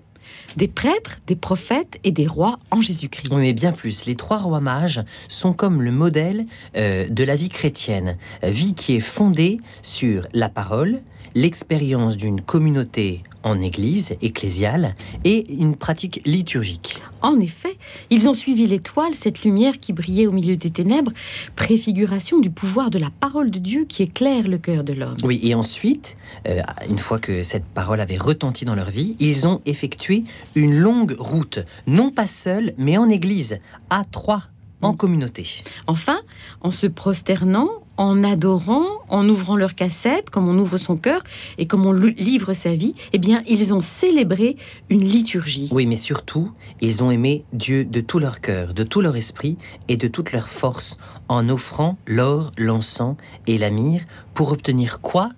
des 0.55 0.67
prêtres, 0.67 1.19
des 1.25 1.35
prophètes 1.35 1.99
et 2.03 2.11
des 2.11 2.27
rois 2.27 2.59
en 2.69 2.81
Jésus-Christ. 2.81 3.29
Oui, 3.31 3.41
mais 3.41 3.53
bien 3.53 3.71
plus. 3.71 4.05
Les 4.05 4.15
trois 4.15 4.37
rois 4.37 4.59
mages 4.59 5.01
sont 5.27 5.53
comme 5.53 5.81
le 5.81 5.91
modèle 5.91 6.45
euh, 6.75 7.07
de 7.07 7.23
la 7.23 7.35
vie 7.35 7.49
chrétienne, 7.49 8.17
vie 8.43 8.75
qui 8.75 8.95
est 8.95 9.01
fondée 9.01 9.59
sur 9.81 10.27
la 10.33 10.49
parole, 10.49 11.01
l'expérience 11.35 12.17
d'une 12.17 12.41
communauté 12.41 13.23
en 13.43 13.61
église 13.61 14.15
ecclésiale 14.21 14.95
et 15.23 15.53
une 15.53 15.75
pratique 15.75 16.21
liturgique. 16.25 17.01
En 17.21 17.39
effet, 17.39 17.77
ils 18.09 18.27
ont 18.29 18.33
suivi 18.33 18.67
l'étoile, 18.67 19.15
cette 19.15 19.43
lumière 19.43 19.79
qui 19.79 19.93
brillait 19.93 20.27
au 20.27 20.31
milieu 20.31 20.57
des 20.57 20.69
ténèbres, 20.69 21.11
préfiguration 21.55 22.39
du 22.39 22.49
pouvoir 22.49 22.89
de 22.89 22.99
la 22.99 23.09
parole 23.09 23.51
de 23.51 23.59
Dieu 23.59 23.85
qui 23.85 24.03
éclaire 24.03 24.47
le 24.47 24.57
cœur 24.57 24.83
de 24.83 24.93
l'homme. 24.93 25.17
Oui, 25.23 25.39
et 25.43 25.55
ensuite, 25.55 26.17
euh, 26.47 26.61
une 26.89 26.99
fois 26.99 27.19
que 27.19 27.43
cette 27.43 27.65
parole 27.65 27.99
avait 28.01 28.17
retenti 28.17 28.65
dans 28.65 28.75
leur 28.75 28.89
vie, 28.89 29.15
ils 29.19 29.47
ont 29.47 29.61
effectué 29.65 30.23
une 30.55 30.77
longue 30.77 31.15
route, 31.17 31.59
non 31.87 32.11
pas 32.11 32.27
seuls, 32.27 32.73
mais 32.77 32.97
en 32.97 33.09
église, 33.09 33.59
à 33.89 34.03
trois 34.09 34.43
en 34.81 34.93
communauté. 34.93 35.45
Enfin, 35.87 36.19
en 36.61 36.71
se 36.71 36.87
prosternant, 36.87 37.69
en 37.99 38.23
adorant, 38.23 38.85
en 39.09 39.27
ouvrant 39.27 39.57
leur 39.57 39.75
cassette, 39.75 40.29
comme 40.29 40.47
on 40.47 40.57
ouvre 40.57 40.77
son 40.77 40.95
cœur 40.95 41.21
et 41.57 41.67
comme 41.67 41.85
on 41.85 41.91
livre 41.91 42.53
sa 42.53 42.73
vie, 42.73 42.93
eh 43.11 43.17
bien, 43.17 43.43
ils 43.45 43.73
ont 43.73 43.81
célébré 43.81 44.55
une 44.89 45.03
liturgie. 45.03 45.67
Oui, 45.71 45.85
mais 45.85 45.97
surtout, 45.97 46.49
ils 46.79 47.03
ont 47.03 47.11
aimé 47.11 47.43
Dieu 47.51 47.83
de 47.83 47.99
tout 47.99 48.19
leur 48.19 48.39
cœur, 48.39 48.73
de 48.73 48.83
tout 48.83 49.01
leur 49.01 49.17
esprit 49.17 49.57
et 49.89 49.97
de 49.97 50.07
toute 50.07 50.31
leur 50.31 50.47
force, 50.47 50.97
en 51.27 51.49
offrant 51.49 51.97
l'or, 52.07 52.51
l'encens 52.57 53.17
et 53.47 53.57
la 53.57 53.69
myrrhe 53.69 54.05
pour 54.33 54.53
obtenir 54.53 55.01
quoi? 55.01 55.31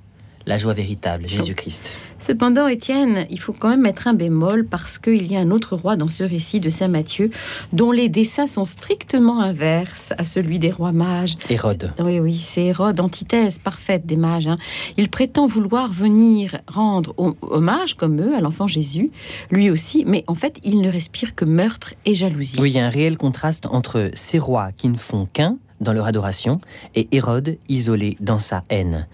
La 0.45 0.57
joie 0.57 0.73
véritable, 0.73 1.27
Jésus-Christ. 1.27 1.91
Cependant, 2.19 2.67
Étienne, 2.67 3.25
il 3.29 3.39
faut 3.39 3.53
quand 3.53 3.69
même 3.69 3.81
mettre 3.81 4.07
un 4.07 4.13
bémol 4.13 4.65
parce 4.65 4.99
qu'il 4.99 5.31
y 5.31 5.35
a 5.35 5.39
un 5.39 5.51
autre 5.51 5.75
roi 5.75 5.95
dans 5.95 6.07
ce 6.07 6.23
récit 6.23 6.59
de 6.59 6.69
Saint 6.69 6.87
Matthieu 6.87 7.29
dont 7.73 7.91
les 7.91 8.09
dessins 8.09 8.47
sont 8.47 8.65
strictement 8.65 9.41
inverses 9.41 10.13
à 10.17 10.23
celui 10.23 10.59
des 10.59 10.71
rois 10.71 10.91
mages. 10.91 11.35
Hérode. 11.49 11.93
Oui, 11.99 12.19
oui, 12.19 12.37
c'est 12.37 12.65
Hérode, 12.65 12.99
antithèse 12.99 13.57
parfaite 13.57 14.05
des 14.05 14.17
mages. 14.17 14.47
Hein. 14.47 14.57
Il 14.97 15.09
prétend 15.09 15.47
vouloir 15.47 15.91
venir 15.91 16.59
rendre 16.67 17.13
hommage, 17.41 17.95
comme 17.95 18.21
eux, 18.21 18.35
à 18.35 18.41
l'enfant 18.41 18.67
Jésus, 18.67 19.11
lui 19.49 19.69
aussi, 19.69 20.03
mais 20.05 20.23
en 20.27 20.35
fait, 20.35 20.59
il 20.63 20.81
ne 20.81 20.89
respire 20.91 21.35
que 21.35 21.45
meurtre 21.45 21.93
et 22.05 22.15
jalousie. 22.15 22.59
Oui, 22.59 22.71
il 22.71 22.75
y 22.75 22.79
a 22.79 22.85
un 22.85 22.89
réel 22.89 23.17
contraste 23.17 23.65
entre 23.67 24.11
ces 24.13 24.39
rois 24.39 24.71
qui 24.71 24.89
ne 24.89 24.97
font 24.97 25.27
qu'un, 25.31 25.57
dans 25.81 25.93
leur 25.93 26.05
adoration 26.05 26.59
et 26.95 27.07
Hérode 27.11 27.57
isolé 27.67 28.15
dans 28.19 28.39
sa 28.39 28.63
haine. 28.69 29.07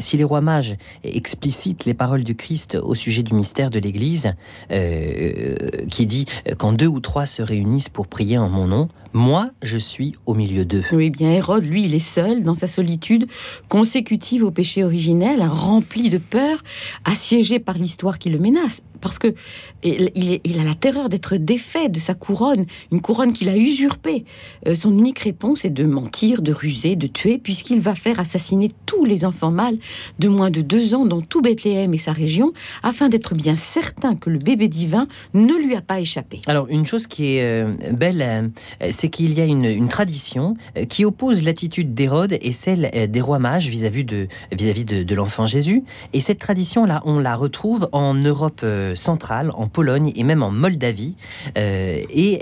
Si 0.00 0.16
les 0.16 0.24
rois 0.24 0.40
mages 0.40 0.76
explicitent 1.04 1.84
les 1.84 1.94
paroles 1.94 2.24
du 2.24 2.34
Christ 2.34 2.76
au 2.82 2.94
sujet 2.94 3.22
du 3.22 3.34
mystère 3.34 3.70
de 3.70 3.78
l'Église, 3.78 4.32
euh, 4.70 5.54
qui 5.90 6.06
dit 6.06 6.26
quand 6.58 6.72
deux 6.72 6.86
ou 6.86 7.00
trois 7.00 7.26
se 7.26 7.42
réunissent 7.42 7.88
pour 7.88 8.06
prier 8.06 8.38
en 8.38 8.48
mon 8.48 8.66
nom, 8.66 8.88
moi, 9.14 9.50
je 9.62 9.78
suis 9.78 10.14
au 10.26 10.34
milieu 10.34 10.64
d'eux. 10.64 10.82
Oui, 10.92 11.08
bien 11.08 11.30
Hérode, 11.30 11.64
lui, 11.64 11.84
il 11.84 11.94
est 11.94 12.00
seul 12.00 12.42
dans 12.42 12.54
sa 12.54 12.66
solitude, 12.66 13.26
consécutive 13.68 14.42
au 14.42 14.50
péché 14.50 14.82
originel, 14.82 15.40
rempli 15.42 16.10
de 16.10 16.18
peur, 16.18 16.62
assiégé 17.04 17.60
par 17.60 17.78
l'histoire 17.78 18.18
qui 18.18 18.28
le 18.28 18.38
menace 18.40 18.82
parce 19.04 19.18
que 19.18 19.34
il, 19.82 20.58
a 20.58 20.64
la 20.64 20.74
terreur 20.74 21.10
d'être 21.10 21.36
défait 21.36 21.90
de 21.90 21.98
sa 21.98 22.14
couronne, 22.14 22.64
une 22.90 23.02
couronne 23.02 23.34
qu'il 23.34 23.50
a 23.50 23.56
usurpée. 23.56 24.24
Euh, 24.66 24.74
son 24.74 24.96
unique 24.96 25.18
réponse 25.18 25.66
est 25.66 25.70
de 25.70 25.84
mentir, 25.84 26.40
de 26.40 26.52
ruser, 26.52 26.96
de 26.96 27.06
tuer, 27.06 27.36
puisqu'il 27.36 27.82
va 27.82 27.94
faire 27.94 28.18
assassiner 28.18 28.70
tous 28.86 29.04
les 29.04 29.26
enfants 29.26 29.50
mâles 29.50 29.76
de 30.18 30.28
moins 30.28 30.50
de 30.50 30.62
deux 30.62 30.94
ans 30.94 31.04
dans 31.04 31.20
tout 31.20 31.42
Bethléem 31.42 31.92
et 31.92 31.98
sa 31.98 32.12
région, 32.12 32.54
afin 32.82 33.10
d'être 33.10 33.34
bien 33.34 33.56
certain 33.56 34.14
que 34.14 34.30
le 34.30 34.38
bébé 34.38 34.68
divin 34.68 35.06
ne 35.34 35.52
lui 35.52 35.76
a 35.76 35.82
pas 35.82 36.00
échappé. 36.00 36.40
Alors, 36.46 36.66
une 36.70 36.86
chose 36.86 37.06
qui 37.06 37.36
est 37.36 37.42
euh, 37.42 37.74
belle, 37.92 38.22
euh, 38.22 38.88
c'est 38.90 39.03
qu'il 39.10 39.34
y 39.34 39.40
a 39.40 39.44
une, 39.44 39.88
tradition 39.88 40.56
qui 40.88 41.04
oppose 41.04 41.42
l'attitude 41.44 41.94
d'Hérode 41.94 42.38
et 42.40 42.52
celle 42.52 42.90
des 43.10 43.20
rois 43.20 43.38
mages 43.38 43.68
vis-à-vis 43.68 44.04
de, 44.04 44.28
vis-à-vis 44.50 44.84
de, 44.84 45.14
l'enfant 45.14 45.46
Jésus. 45.46 45.84
Et 46.12 46.20
cette 46.20 46.38
tradition-là, 46.38 47.02
on 47.04 47.18
la 47.18 47.36
retrouve 47.36 47.88
en 47.92 48.14
Europe 48.14 48.64
centrale, 48.94 49.50
en 49.54 49.68
Pologne 49.68 50.12
et 50.16 50.24
même 50.24 50.42
en 50.42 50.50
Moldavie. 50.50 51.16
Euh, 51.58 52.02
et 52.10 52.40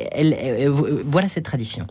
voilà 1.04 1.28
cette 1.28 1.45
tradition. 1.45 1.87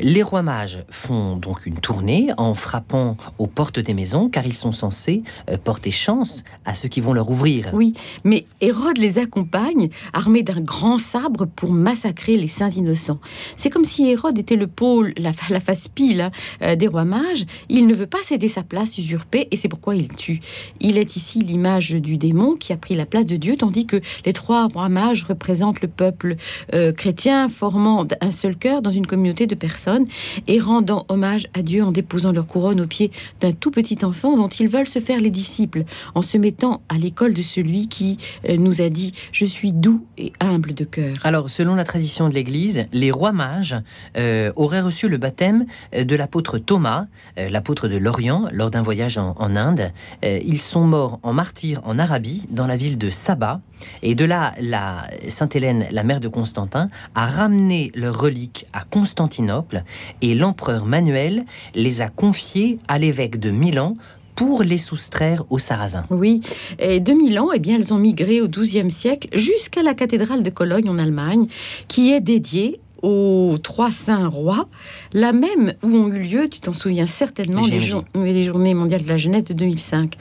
Les 0.00 0.22
rois 0.22 0.42
mages 0.42 0.84
font 0.88 1.36
donc 1.36 1.66
une 1.66 1.78
tournée 1.78 2.28
en 2.36 2.54
frappant 2.54 3.16
aux 3.38 3.46
portes 3.46 3.78
des 3.78 3.94
maisons, 3.94 4.28
car 4.28 4.46
ils 4.46 4.54
sont 4.54 4.72
censés 4.72 5.22
euh, 5.50 5.56
porter 5.62 5.90
chance 5.90 6.44
à 6.64 6.74
ceux 6.74 6.88
qui 6.88 7.00
vont 7.00 7.12
leur 7.12 7.30
ouvrir. 7.30 7.70
Oui, 7.72 7.94
mais 8.24 8.46
Hérode 8.60 8.98
les 8.98 9.18
accompagne, 9.18 9.90
armé 10.12 10.42
d'un 10.42 10.60
grand 10.60 10.98
sabre, 10.98 11.46
pour 11.46 11.70
massacrer 11.70 12.36
les 12.36 12.48
saints 12.48 12.70
innocents. 12.70 13.20
C'est 13.56 13.70
comme 13.70 13.84
si 13.84 14.09
Hérode 14.10 14.38
était 14.38 14.56
le 14.56 14.66
pôle, 14.66 15.14
la, 15.16 15.32
face 15.32 15.88
pile 15.88 16.30
euh, 16.62 16.76
des 16.76 16.88
rois 16.88 17.04
mages. 17.04 17.46
Il 17.68 17.86
ne 17.86 17.94
veut 17.94 18.06
pas 18.06 18.22
céder 18.24 18.48
sa 18.48 18.62
place 18.62 18.98
usurpée, 18.98 19.48
et 19.50 19.56
c'est 19.56 19.68
pourquoi 19.68 19.96
il 19.96 20.08
tue. 20.08 20.40
Il 20.80 20.98
est 20.98 21.16
ici 21.16 21.40
l'image 21.40 21.90
du 21.92 22.16
démon 22.16 22.56
qui 22.56 22.72
a 22.72 22.76
pris 22.76 22.94
la 22.94 23.06
place 23.06 23.26
de 23.26 23.36
Dieu, 23.36 23.54
tandis 23.56 23.86
que 23.86 24.00
les 24.24 24.32
trois 24.32 24.68
rois 24.68 24.88
mages 24.88 25.24
représentent 25.24 25.80
le 25.80 25.88
peuple 25.88 26.36
euh, 26.74 26.92
chrétien 26.92 27.48
formant 27.48 28.06
un 28.20 28.30
seul 28.30 28.56
cœur 28.56 28.82
dans 28.82 28.90
une 28.90 29.06
communauté 29.06 29.46
de 29.46 29.54
personnes 29.54 30.06
et 30.46 30.60
rendant 30.60 31.04
hommage 31.08 31.46
à 31.54 31.62
Dieu 31.62 31.82
en 31.84 31.92
déposant 31.92 32.32
leur 32.32 32.46
couronne 32.46 32.80
aux 32.80 32.86
pieds 32.86 33.10
d'un 33.40 33.52
tout 33.52 33.70
petit 33.70 34.04
enfant 34.04 34.36
dont 34.36 34.48
ils 34.48 34.68
veulent 34.68 34.88
se 34.88 34.98
faire 34.98 35.20
les 35.20 35.30
disciples, 35.30 35.84
en 36.14 36.22
se 36.22 36.38
mettant 36.38 36.82
à 36.88 36.98
l'école 36.98 37.34
de 37.34 37.42
celui 37.42 37.88
qui 37.88 38.18
euh, 38.48 38.56
nous 38.56 38.80
a 38.80 38.88
dit 38.88 39.12
Je 39.32 39.44
suis 39.44 39.72
doux 39.72 40.04
et 40.18 40.32
humble 40.40 40.74
de 40.74 40.84
cœur. 40.84 41.14
Alors, 41.22 41.50
selon 41.50 41.74
la 41.74 41.84
tradition 41.84 42.28
de 42.28 42.34
l'Église, 42.34 42.86
les 42.92 43.10
rois 43.10 43.32
mages 43.32 43.76
euh, 44.16 44.52
auraient 44.56 44.80
reçu 44.80 45.08
le 45.08 45.16
baptême 45.16 45.66
de 45.96 46.16
l'apôtre 46.16 46.58
Thomas, 46.58 47.06
l'apôtre 47.36 47.88
de 47.88 47.96
l'Orient, 47.96 48.46
lors 48.52 48.70
d'un 48.70 48.82
voyage 48.82 49.18
en, 49.18 49.56
Inde. 49.56 49.92
ils 50.22 50.60
sont 50.60 50.84
morts 50.84 51.18
en 51.22 51.32
martyrs 51.32 51.80
en 51.84 51.98
Arabie, 51.98 52.46
dans 52.50 52.66
la 52.66 52.76
ville 52.76 52.98
de 52.98 53.10
Saba. 53.10 53.60
Et 54.02 54.14
de 54.14 54.24
là, 54.24 54.52
la 54.60 55.06
Sainte 55.28 55.56
Hélène, 55.56 55.86
la 55.90 56.04
mère 56.04 56.20
de 56.20 56.28
Constantin, 56.28 56.88
a 57.14 57.26
ramené 57.26 57.90
leurs 57.94 58.18
reliques 58.18 58.66
à 58.72 58.84
Constantinople 58.84 59.84
et 60.22 60.34
l'empereur 60.34 60.86
Manuel 60.86 61.44
les 61.74 62.00
a 62.00 62.08
confiées 62.08 62.78
à 62.88 62.98
l'évêque 62.98 63.38
de 63.38 63.50
Milan 63.50 63.96
pour 64.34 64.62
les 64.62 64.78
soustraire 64.78 65.44
aux 65.50 65.58
Sarrasins. 65.58 66.00
Oui, 66.08 66.40
et 66.78 66.98
de 66.98 67.12
Milan, 67.12 67.48
eh 67.54 67.58
bien, 67.58 67.76
elles 67.76 67.92
ont 67.92 67.98
migré 67.98 68.40
au 68.40 68.48
XIIe 68.48 68.90
siècle 68.90 69.28
jusqu'à 69.38 69.82
la 69.82 69.92
cathédrale 69.92 70.42
de 70.42 70.48
Cologne 70.48 70.88
en 70.88 70.98
Allemagne, 70.98 71.46
qui 71.88 72.12
est 72.12 72.20
dédiée 72.20 72.80
aux 73.02 73.56
trois 73.62 73.90
saints 73.90 74.28
rois, 74.28 74.68
la 75.12 75.32
même 75.32 75.74
où 75.82 75.88
ont 75.88 76.08
eu 76.08 76.22
lieu, 76.22 76.48
tu 76.48 76.60
t'en 76.60 76.72
souviens 76.72 77.06
certainement, 77.06 77.62
les, 77.66 77.78
les, 78.14 78.44
journées 78.44 78.74
mondiales 78.74 79.02
de 79.02 79.08
la 79.08 79.16
jeunesse 79.16 79.44
de 79.44 79.54
2005. 79.54 80.16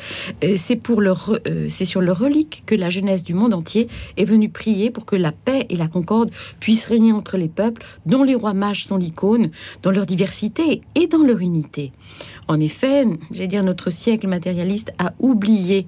C'est 0.57 0.75
pour 0.75 1.01
euh, 1.01 1.67
c'est 1.69 1.86
sur 1.86 2.01
le 2.01 2.12
relique 2.12 2.63
que 2.65 2.75
la 2.75 2.89
jeunesse 2.89 3.24
du 3.24 3.33
monde 3.33 3.53
entier 3.53 3.88
est 4.17 4.25
venue 4.25 4.50
prier 4.50 4.91
pour 4.91 5.05
que 5.05 5.15
la 5.15 5.31
paix 5.31 5.65
et 5.69 5.75
la 5.75 5.88
concorde 5.88 6.31
puissent 6.59 6.86
régner 6.86 7.12
entre 7.12 7.38
les 7.38 7.48
peuples, 7.48 7.86
dont 8.05 8.24
les 8.24 8.36
rois 8.36 8.53
mages 8.53 8.86
sont 8.86 8.98
l'icône, 8.98 9.51
dans 9.83 9.91
leur 9.91 10.05
diversité 10.05 10.81
et 10.95 11.07
dans 11.07 11.24
leur 11.24 11.39
unité. 11.39 11.91
En 12.48 12.59
effet, 12.59 13.05
j'allais 13.31 13.48
dire, 13.48 13.63
notre 13.63 13.89
siècle 13.89 14.27
matérialiste 14.27 14.91
a 14.98 15.13
oublié 15.19 15.88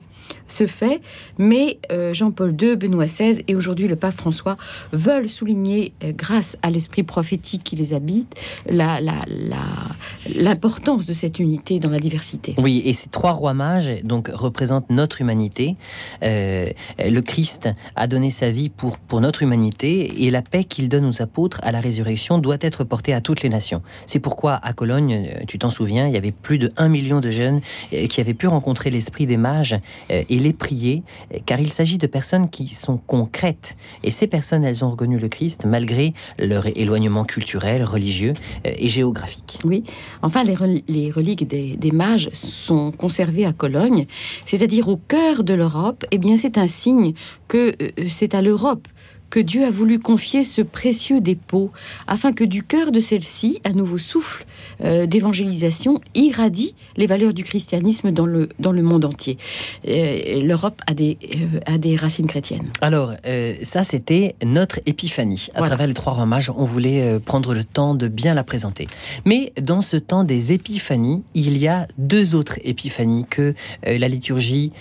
ce 0.51 0.67
fait, 0.67 1.01
mais 1.38 1.79
euh, 1.91 2.13
Jean-Paul 2.13 2.55
II, 2.60 2.75
Benoît 2.75 3.05
XVI 3.05 3.41
et 3.48 3.55
aujourd'hui 3.55 3.88
le 3.88 3.96
pape 3.96 4.17
François 4.17 4.58
veulent 4.91 5.29
souligner, 5.29 5.93
euh, 6.03 6.12
grâce 6.13 6.58
à 6.62 6.70
l'esprit 6.70 7.03
prophétique 7.03 7.63
qui 7.63 7.75
les 7.75 7.93
habite, 7.93 8.36
l'importance 10.36 11.05
de 11.05 11.13
cette 11.13 11.39
unité 11.39 11.79
dans 11.79 11.89
la 11.89 12.00
diversité. 12.00 12.55
Oui, 12.58 12.81
et 12.86 12.93
ces 12.93 13.10
trois 13.10 13.31
rois 13.31 13.53
mages 13.53 14.03
donc 14.03 14.27
représentent 14.27 14.89
notre 14.89 15.22
humanité. 15.22 15.75
Euh, 16.24 16.70
le 17.00 17.22
Christ 17.22 17.70
a 17.96 18.08
donné 18.08 18.29
sa 18.29 18.51
vie 18.51 18.70
pour, 18.70 18.98
pour 18.98 19.22
notre 19.22 19.43
humanité 19.43 20.25
et 20.25 20.31
la 20.31 20.41
paix 20.41 20.63
qu'il 20.63 20.89
donne 20.89 21.05
aux 21.05 21.22
apôtres 21.22 21.60
à 21.63 21.72
la 21.72 21.79
résurrection 21.79 22.38
doit 22.39 22.58
être 22.62 22.84
portée 22.84 23.13
à 23.13 23.22
toutes 23.22 23.41
les 23.41 23.50
nations. 23.50 23.81
C'est 24.05 24.20
pourquoi 24.20 24.55
à 24.55 24.74
Cologne, 24.74 25.29
tu 25.48 25.60
t'en 25.60 25.70
souviens, 25.70 26.08
il 26.08 26.13
y 26.13 26.17
avait 26.17 26.31
plus 26.31 26.58
de 26.58 26.74
1 26.77 26.89
million 26.89 27.20
de 27.20 27.29
jeunes 27.29 27.62
qui 28.10 28.20
avaient 28.22 28.34
pu 28.34 28.48
rencontrer 28.48 28.89
l'esprit 28.89 29.25
des 29.25 29.38
mages 29.38 29.79
et 30.10 30.40
les 30.41 30.53
prier, 30.53 31.03
car 31.45 31.60
il 31.60 31.69
s'agit 31.69 31.98
de 31.98 32.07
personnes 32.07 32.50
qui 32.50 32.67
sont 32.67 32.98
concrètes. 32.98 33.77
Et 34.03 34.12
ces 34.12 34.27
personnes, 34.27 34.63
elles 34.63 34.83
ont 34.83 34.91
reconnu 34.91 35.19
le 35.19 35.29
Christ 35.29 35.65
malgré 35.65 36.13
leur 36.38 36.65
éloignement 36.77 37.24
culturel, 37.24 37.83
religieux 37.83 38.33
euh, 38.65 38.74
et 38.77 38.89
géographique. 38.89 39.60
Oui, 39.65 39.83
enfin, 40.21 40.43
les, 40.43 41.12
reliques 41.12 41.48
des, 41.48 41.77
des, 41.77 41.91
mages 41.91 42.29
sont 42.33 42.91
conservées 42.91 43.45
à 43.45 43.53
Cologne, 43.53 44.05
c'est-à-dire 44.45 44.88
au 44.88 44.98
cœur 44.98 45.43
de 45.43 45.53
l'Europe. 45.53 46.05
Eh 46.12 46.17
bien, 46.17 46.38
c'est 46.38 46.57
un 46.57 46.67
signe 46.67 47.13
que 47.48 47.74
euh, 47.81 47.89
c'est 48.07 48.36
à 48.36 48.41
l'Europe 48.41 48.88
que 49.31 49.39
Dieu 49.39 49.65
a 49.65 49.71
voulu 49.71 49.97
confier 49.97 50.43
ce 50.43 50.61
précieux 50.61 51.21
dépôt, 51.21 51.71
afin 52.05 52.33
que 52.33 52.43
du 52.43 52.63
cœur 52.63 52.91
de 52.91 53.00
celle-ci, 53.00 53.61
un 53.63 53.71
nouveau 53.71 53.97
souffle 53.97 54.45
euh, 54.83 55.05
d'évangélisation 55.05 56.01
irradie 56.15 56.75
les 56.97 57.07
valeurs 57.07 57.33
du 57.33 57.43
christianisme 57.43 58.11
dans 58.11 58.25
le, 58.25 58.50
dans 58.59 58.73
le 58.73 58.81
monde 58.81 59.05
entier. 59.05 59.38
Euh, 59.88 60.41
L'Europe 60.41 60.81
a 60.85 60.93
des, 60.93 61.17
euh, 61.33 61.59
a 61.65 61.77
des 61.77 61.95
racines 61.95 62.27
chrétiennes. 62.27 62.71
Alors, 62.81 63.13
ça, 63.63 63.83
c'était 63.85 64.35
notre 64.43 64.79
épiphanie. 64.85 65.47
À 65.55 65.61
travers 65.61 65.88
les 65.88 65.93
trois 65.93 66.13
romages, 66.13 66.51
on 66.55 66.65
voulait 66.65 67.19
prendre 67.19 67.53
le 67.53 67.63
temps 67.63 67.95
de 67.95 68.09
bien 68.09 68.33
la 68.33 68.43
présenter. 68.43 68.88
Mais 69.25 69.53
dans 69.61 69.79
ce 69.79 69.95
temps 69.95 70.25
des 70.25 70.51
épiphanies, 70.51 71.23
il 71.33 71.57
y 71.57 71.69
a 71.69 71.88
deux 71.97 72.35
autres 72.35 72.59
épiphanies 72.63 73.25
que 73.29 73.53
la 73.85 74.07
liturgie 74.09 74.73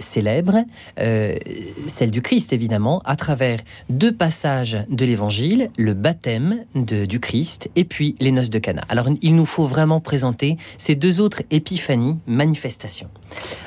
célèbre. 0.00 0.64
celle 0.96 2.10
du 2.10 2.22
Christ, 2.22 2.52
évidemment, 2.52 3.00
à 3.04 3.14
travers 3.14 3.60
deux 3.92 4.12
passages 4.12 4.84
de 4.88 5.04
l'Évangile, 5.04 5.70
le 5.78 5.94
baptême 5.94 6.64
de, 6.74 7.04
du 7.04 7.20
Christ 7.20 7.70
et 7.76 7.84
puis 7.84 8.16
les 8.20 8.32
noces 8.32 8.50
de 8.50 8.58
Cana. 8.58 8.82
Alors 8.88 9.06
il 9.20 9.36
nous 9.36 9.46
faut 9.46 9.66
vraiment 9.66 10.00
présenter 10.00 10.56
ces 10.78 10.94
deux 10.94 11.20
autres 11.20 11.42
épiphanies, 11.50 12.18
manifestations. 12.26 13.08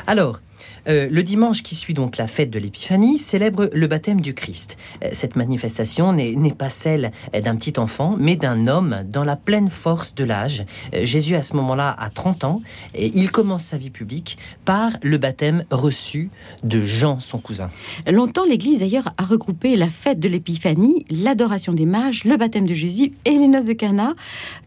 Alors, 0.07 0.41
Euh, 0.87 1.07
le 1.09 1.23
dimanche 1.23 1.63
qui 1.63 1.75
suit 1.75 1.93
donc 1.93 2.17
la 2.17 2.27
fête 2.27 2.49
de 2.51 2.59
l'Épiphanie 2.59 3.17
célèbre 3.17 3.69
le 3.73 3.87
baptême 3.87 4.21
du 4.21 4.33
Christ. 4.33 4.77
Euh, 5.03 5.09
cette 5.13 5.35
manifestation 5.35 6.13
n'est 6.13 6.53
pas 6.53 6.69
celle 6.69 7.11
d'un 7.33 7.55
petit 7.55 7.79
enfant, 7.79 8.15
mais 8.19 8.35
d'un 8.35 8.67
homme 8.67 9.03
dans 9.09 9.23
la 9.23 9.35
pleine 9.35 9.69
force 9.69 10.13
de 10.13 10.23
l'âge. 10.23 10.65
Euh, 10.93 11.03
Jésus, 11.03 11.35
à 11.35 11.41
ce 11.41 11.55
moment-là, 11.55 11.95
a 11.97 12.09
30 12.09 12.43
ans 12.43 12.61
et 12.93 13.11
il 13.15 13.31
commence 13.31 13.65
sa 13.65 13.77
vie 13.77 13.89
publique 13.89 14.37
par 14.63 14.91
le 15.01 15.17
baptême 15.17 15.65
reçu 15.71 16.29
de 16.63 16.81
Jean, 16.81 17.19
son 17.19 17.39
cousin. 17.39 17.71
Longtemps, 18.07 18.45
l'Église 18.45 18.79
d'ailleurs 18.79 19.09
a 19.17 19.25
regroupé 19.25 19.75
la 19.75 19.89
fête 19.89 20.19
de 20.19 20.29
l'Épiphanie, 20.29 21.05
l'adoration 21.09 21.73
des 21.73 21.85
mages, 21.85 22.23
le 22.25 22.37
baptême 22.37 22.65
de 22.65 22.73
Jésus 22.73 23.13
et 23.25 23.31
les 23.31 23.47
noces 23.47 23.65
de 23.65 23.73
Cana, 23.73 24.13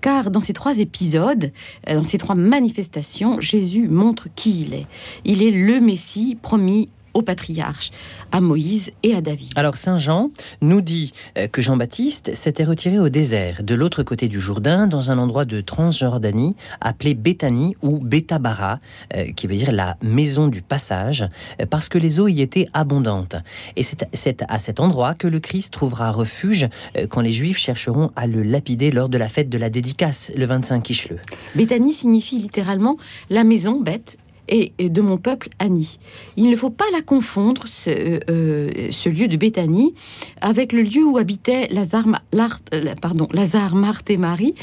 car 0.01 0.31
dans 0.31 0.41
ces 0.41 0.53
trois 0.53 0.79
épisodes, 0.79 1.53
dans 1.87 2.05
ces 2.05 2.19
trois 2.19 2.35
manifestations, 2.35 3.41
Jésus 3.41 3.89
montre 3.89 4.29
qui 4.35 4.63
il 4.63 4.75
est. 4.75 4.87
Il 5.25 5.43
est 5.43 5.51
le 5.51 5.81
Messie 5.81 6.08
promis 6.43 6.89
aux 7.15 7.23
patriarches, 7.23 7.91
à 8.33 8.41
Moïse 8.41 8.93
et 9.03 9.15
à 9.15 9.21
David. 9.21 9.53
Alors 9.57 9.77
Saint 9.77 9.97
Jean 9.97 10.31
nous 10.61 10.81
dit 10.81 11.13
euh, 11.37 11.49
que 11.49 11.63
Jean-Baptiste 11.63 12.35
s'était 12.35 12.65
retiré 12.65 12.99
au 12.99 13.09
désert, 13.09 13.63
de 13.63 13.75
l'autre 13.75 14.03
côté 14.03 14.29
du 14.29 14.39
Jourdain, 14.39 14.87
dans 14.87 15.11
un 15.11 15.19
endroit 15.19 15.45
de 15.45 15.61
Transjordanie 15.61 16.55
appelé 16.81 17.15
Béthanie 17.15 17.77
ou 17.83 17.99
Bétabara, 17.99 18.79
euh, 19.17 19.33
qui 19.33 19.47
veut 19.47 19.57
dire 19.57 19.73
la 19.73 19.97
maison 20.03 20.49
du 20.49 20.63
passage, 20.63 21.29
euh, 21.61 21.67
parce 21.69 21.89
que 21.89 21.99
les 21.99 22.21
eaux 22.21 22.29
y 22.29 22.41
étaient 22.41 22.69
abondantes. 22.73 23.37
Et 23.77 23.83
c'est 23.83 24.45
à 24.49 24.59
cet 24.59 24.79
endroit 24.79 25.15
que 25.15 25.27
le 25.27 25.41
Christ 25.41 25.73
trouvera 25.73 26.13
refuge 26.13 26.69
quand 27.09 27.21
les 27.21 27.33
Juifs 27.33 27.59
chercheront 27.59 28.13
à 28.17 28.27
le 28.27 28.43
lapider 28.43 28.91
lors 28.91 29.09
de 29.09 29.19
la 29.19 29.29
fête 29.29 29.49
de 29.49 29.59
la 29.59 29.71
dédicace, 29.71 30.31
le 30.37 30.47
25 30.47 30.83
Kishleu. 30.83 31.19
Béthanie 31.55 31.93
signifie 31.93 32.39
littéralement 32.39 32.97
la 33.31 33.45
maison 33.45 33.81
bête 33.81 34.19
et 34.49 34.73
de 34.89 35.01
mon 35.01 35.17
peuple 35.19 35.49
Annie. 35.59 35.99
Il 36.37 36.51
ne 36.51 36.57
faut 36.57 36.71
pas 36.71 36.85
la 36.93 37.03
confondre, 37.03 37.67
ce, 37.67 37.91
euh, 37.91 38.21
euh, 38.31 38.71
ce 38.91 39.09
lieu 39.09 39.29
de 39.29 39.37
Béthanie, 39.37 39.95
avec 40.41 40.73
le 40.73 40.83
lieu 40.83 41.05
où 41.05 41.19
habitaient 41.19 41.69
Lazare, 41.71 42.07
Ma- 42.07 42.23
Lar- 42.33 42.61
euh, 42.75 42.95
pardon, 43.01 43.29
Lazare, 43.33 43.75
Marthe 43.75 44.11
et 44.11 44.17
Marie, 44.17 44.55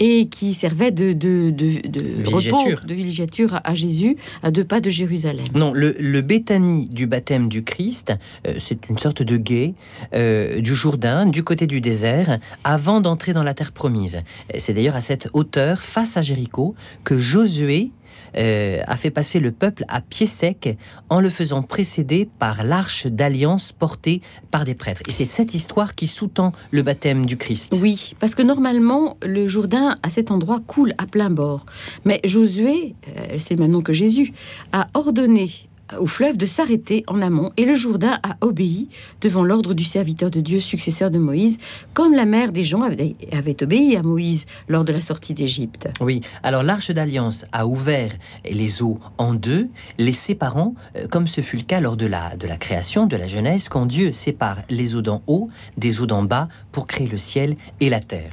et 0.00 0.26
qui 0.26 0.54
servait 0.54 0.90
de, 0.90 1.12
de, 1.12 1.50
de, 1.50 1.86
de 1.88 2.26
repos, 2.28 2.84
de 2.86 2.94
villégiature 2.94 3.60
à 3.64 3.74
Jésus, 3.74 4.16
à 4.42 4.50
deux 4.50 4.64
pas 4.64 4.80
de 4.80 4.90
Jérusalem. 4.90 5.48
Non, 5.54 5.72
le, 5.72 5.94
le 5.98 6.20
Béthanie 6.20 6.86
du 6.88 7.06
baptême 7.06 7.48
du 7.48 7.62
Christ, 7.64 8.12
euh, 8.46 8.54
c'est 8.58 8.88
une 8.88 8.98
sorte 8.98 9.22
de 9.22 9.36
guet 9.36 9.74
euh, 10.14 10.60
du 10.60 10.74
Jourdain, 10.74 11.26
du 11.26 11.42
côté 11.44 11.66
du 11.66 11.80
désert, 11.80 12.38
avant 12.64 13.00
d'entrer 13.00 13.32
dans 13.32 13.42
la 13.44 13.54
terre 13.54 13.72
promise. 13.72 14.20
C'est 14.58 14.74
d'ailleurs 14.74 14.96
à 14.96 15.00
cette 15.00 15.28
hauteur, 15.32 15.82
face 15.82 16.16
à 16.16 16.22
Jéricho, 16.22 16.74
que 17.04 17.18
Josué 17.18 17.90
euh, 18.36 18.82
a 18.86 18.96
fait 18.96 19.10
passer 19.10 19.40
le 19.40 19.52
peuple 19.52 19.84
à 19.88 20.00
pied 20.00 20.26
sec 20.26 20.76
en 21.08 21.20
le 21.20 21.30
faisant 21.30 21.62
précéder 21.62 22.28
par 22.38 22.64
l'arche 22.64 23.06
d'alliance 23.06 23.72
portée 23.72 24.22
par 24.50 24.64
des 24.64 24.74
prêtres. 24.74 25.02
Et 25.08 25.12
c'est 25.12 25.30
cette 25.30 25.54
histoire 25.54 25.94
qui 25.94 26.06
sous-tend 26.06 26.52
le 26.70 26.82
baptême 26.82 27.26
du 27.26 27.36
Christ. 27.36 27.74
Oui, 27.80 28.14
parce 28.20 28.34
que 28.34 28.42
normalement, 28.42 29.16
le 29.24 29.48
Jourdain, 29.48 29.96
à 30.02 30.10
cet 30.10 30.30
endroit, 30.30 30.60
coule 30.66 30.94
à 30.98 31.06
plein 31.06 31.30
bord. 31.30 31.66
Mais 32.04 32.20
Josué, 32.24 32.94
euh, 33.16 33.36
c'est 33.38 33.54
le 33.54 33.60
même 33.60 33.72
nom 33.72 33.82
que 33.82 33.92
Jésus, 33.92 34.32
a 34.72 34.88
ordonné 34.94 35.50
au 35.98 36.06
fleuve 36.06 36.36
de 36.36 36.46
s'arrêter 36.46 37.04
en 37.06 37.20
amont 37.20 37.52
et 37.56 37.64
le 37.64 37.74
Jourdain 37.74 38.18
a 38.22 38.36
obéi 38.40 38.88
devant 39.20 39.44
l'ordre 39.44 39.74
du 39.74 39.84
serviteur 39.84 40.30
de 40.30 40.40
Dieu, 40.40 40.60
successeur 40.60 41.10
de 41.10 41.18
Moïse, 41.18 41.58
comme 41.92 42.14
la 42.14 42.24
mère 42.24 42.52
des 42.52 42.64
gens 42.64 42.82
avait, 42.82 43.14
avait 43.32 43.62
obéi 43.62 43.96
à 43.96 44.02
Moïse 44.02 44.46
lors 44.68 44.84
de 44.84 44.92
la 44.92 45.00
sortie 45.00 45.34
d'Égypte. 45.34 45.88
Oui, 46.00 46.22
alors 46.42 46.62
l'arche 46.62 46.90
d'alliance 46.90 47.44
a 47.52 47.66
ouvert 47.66 48.12
les 48.50 48.82
eaux 48.82 48.98
en 49.18 49.34
deux, 49.34 49.68
les 49.98 50.12
séparant, 50.12 50.74
euh, 50.96 51.06
comme 51.08 51.26
ce 51.26 51.40
fut 51.42 51.58
le 51.58 51.62
cas 51.62 51.80
lors 51.80 51.96
de 51.96 52.06
la, 52.06 52.36
de 52.36 52.46
la 52.46 52.56
création, 52.56 53.06
de 53.06 53.16
la 53.16 53.26
Genèse, 53.26 53.68
quand 53.68 53.86
Dieu 53.86 54.10
sépare 54.10 54.62
les 54.70 54.96
eaux 54.96 55.02
d'en 55.02 55.22
haut 55.26 55.48
des 55.76 56.00
eaux 56.00 56.06
d'en 56.06 56.22
bas 56.22 56.48
pour 56.72 56.86
créer 56.86 57.08
le 57.08 57.18
ciel 57.18 57.56
et 57.80 57.88
la 57.88 58.00
terre. 58.00 58.32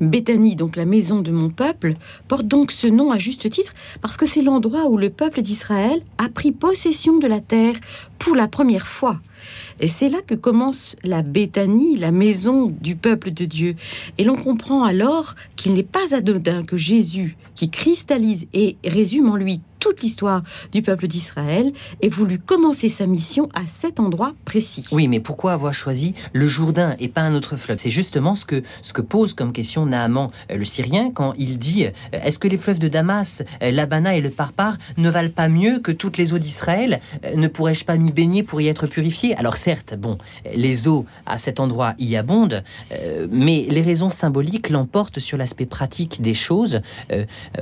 Béthanie, 0.00 0.56
donc 0.56 0.76
la 0.76 0.86
maison 0.86 1.20
de 1.20 1.30
mon 1.30 1.50
peuple, 1.50 1.94
porte 2.28 2.46
donc 2.46 2.72
ce 2.72 2.86
nom 2.86 3.10
à 3.10 3.18
juste 3.18 3.48
titre 3.50 3.74
parce 4.00 4.16
que 4.16 4.26
c'est 4.26 4.42
l'endroit 4.42 4.86
où 4.86 4.96
le 4.96 5.10
peuple 5.10 5.42
d'Israël 5.42 6.00
a 6.18 6.28
pris 6.28 6.52
possession 6.52 6.85
de 6.86 7.26
la 7.26 7.40
terre 7.40 7.74
pour 8.18 8.36
la 8.36 8.46
première 8.46 8.86
fois. 8.86 9.20
Et 9.80 9.88
c'est 9.88 10.08
là 10.08 10.18
que 10.24 10.34
commence 10.34 10.94
la 11.02 11.22
Béthanie, 11.22 11.96
la 11.96 12.12
maison 12.12 12.72
du 12.80 12.94
peuple 12.94 13.32
de 13.32 13.44
Dieu. 13.44 13.74
Et 14.18 14.24
l'on 14.24 14.36
comprend 14.36 14.84
alors 14.84 15.34
qu'il 15.56 15.74
n'est 15.74 15.82
pas 15.82 16.14
anodin 16.14 16.62
que 16.62 16.76
Jésus, 16.76 17.36
qui 17.56 17.70
cristallise 17.70 18.46
et 18.54 18.76
résume 18.84 19.28
en 19.28 19.36
lui 19.36 19.60
toute 19.86 20.02
l'histoire 20.02 20.42
du 20.72 20.82
peuple 20.82 21.06
d'Israël, 21.06 21.70
ait 22.02 22.08
voulu 22.08 22.40
commencer 22.40 22.88
sa 22.88 23.06
mission 23.06 23.48
à 23.54 23.66
cet 23.66 24.00
endroit 24.00 24.32
précis. 24.44 24.84
Oui, 24.90 25.06
mais 25.06 25.20
pourquoi 25.20 25.52
avoir 25.52 25.72
choisi 25.74 26.12
le 26.32 26.48
Jourdain 26.48 26.96
et 26.98 27.06
pas 27.06 27.20
un 27.20 27.36
autre 27.36 27.54
fleuve? 27.56 27.76
C'est 27.78 27.92
justement 27.92 28.34
ce 28.34 28.44
que, 28.44 28.64
ce 28.82 28.92
que 28.92 29.00
pose 29.00 29.32
comme 29.32 29.52
question 29.52 29.86
Naaman, 29.86 30.30
euh, 30.50 30.56
le 30.56 30.64
Syrien, 30.64 31.12
quand 31.14 31.34
il 31.38 31.60
dit 31.60 31.84
euh, 31.84 31.90
Est-ce 32.10 32.40
que 32.40 32.48
les 32.48 32.58
fleuves 32.58 32.80
de 32.80 32.88
Damas, 32.88 33.44
euh, 33.62 33.70
l'Abana 33.70 34.16
et 34.16 34.20
le 34.20 34.30
Parpar 34.30 34.76
ne 34.96 35.08
valent 35.08 35.30
pas 35.30 35.48
mieux 35.48 35.78
que 35.78 35.92
toutes 35.92 36.16
les 36.16 36.32
eaux 36.32 36.38
d'Israël? 36.38 37.00
Ne 37.36 37.46
pourrais-je 37.46 37.84
pas 37.84 37.96
m'y 37.96 38.10
baigner 38.10 38.42
pour 38.42 38.60
y 38.60 38.66
être 38.66 38.88
purifié? 38.88 39.36
Alors 39.36 39.56
certes, 39.56 39.94
bon, 39.96 40.18
les 40.52 40.88
eaux 40.88 41.06
à 41.26 41.38
cet 41.38 41.60
endroit 41.60 41.94
y 41.98 42.16
abondent, 42.16 42.64
mais 43.30 43.66
les 43.68 43.82
raisons 43.82 44.10
symboliques 44.10 44.68
l'emportent 44.68 45.20
sur 45.20 45.38
l'aspect 45.38 45.66
pratique 45.66 46.20
des 46.20 46.34
choses. 46.34 46.80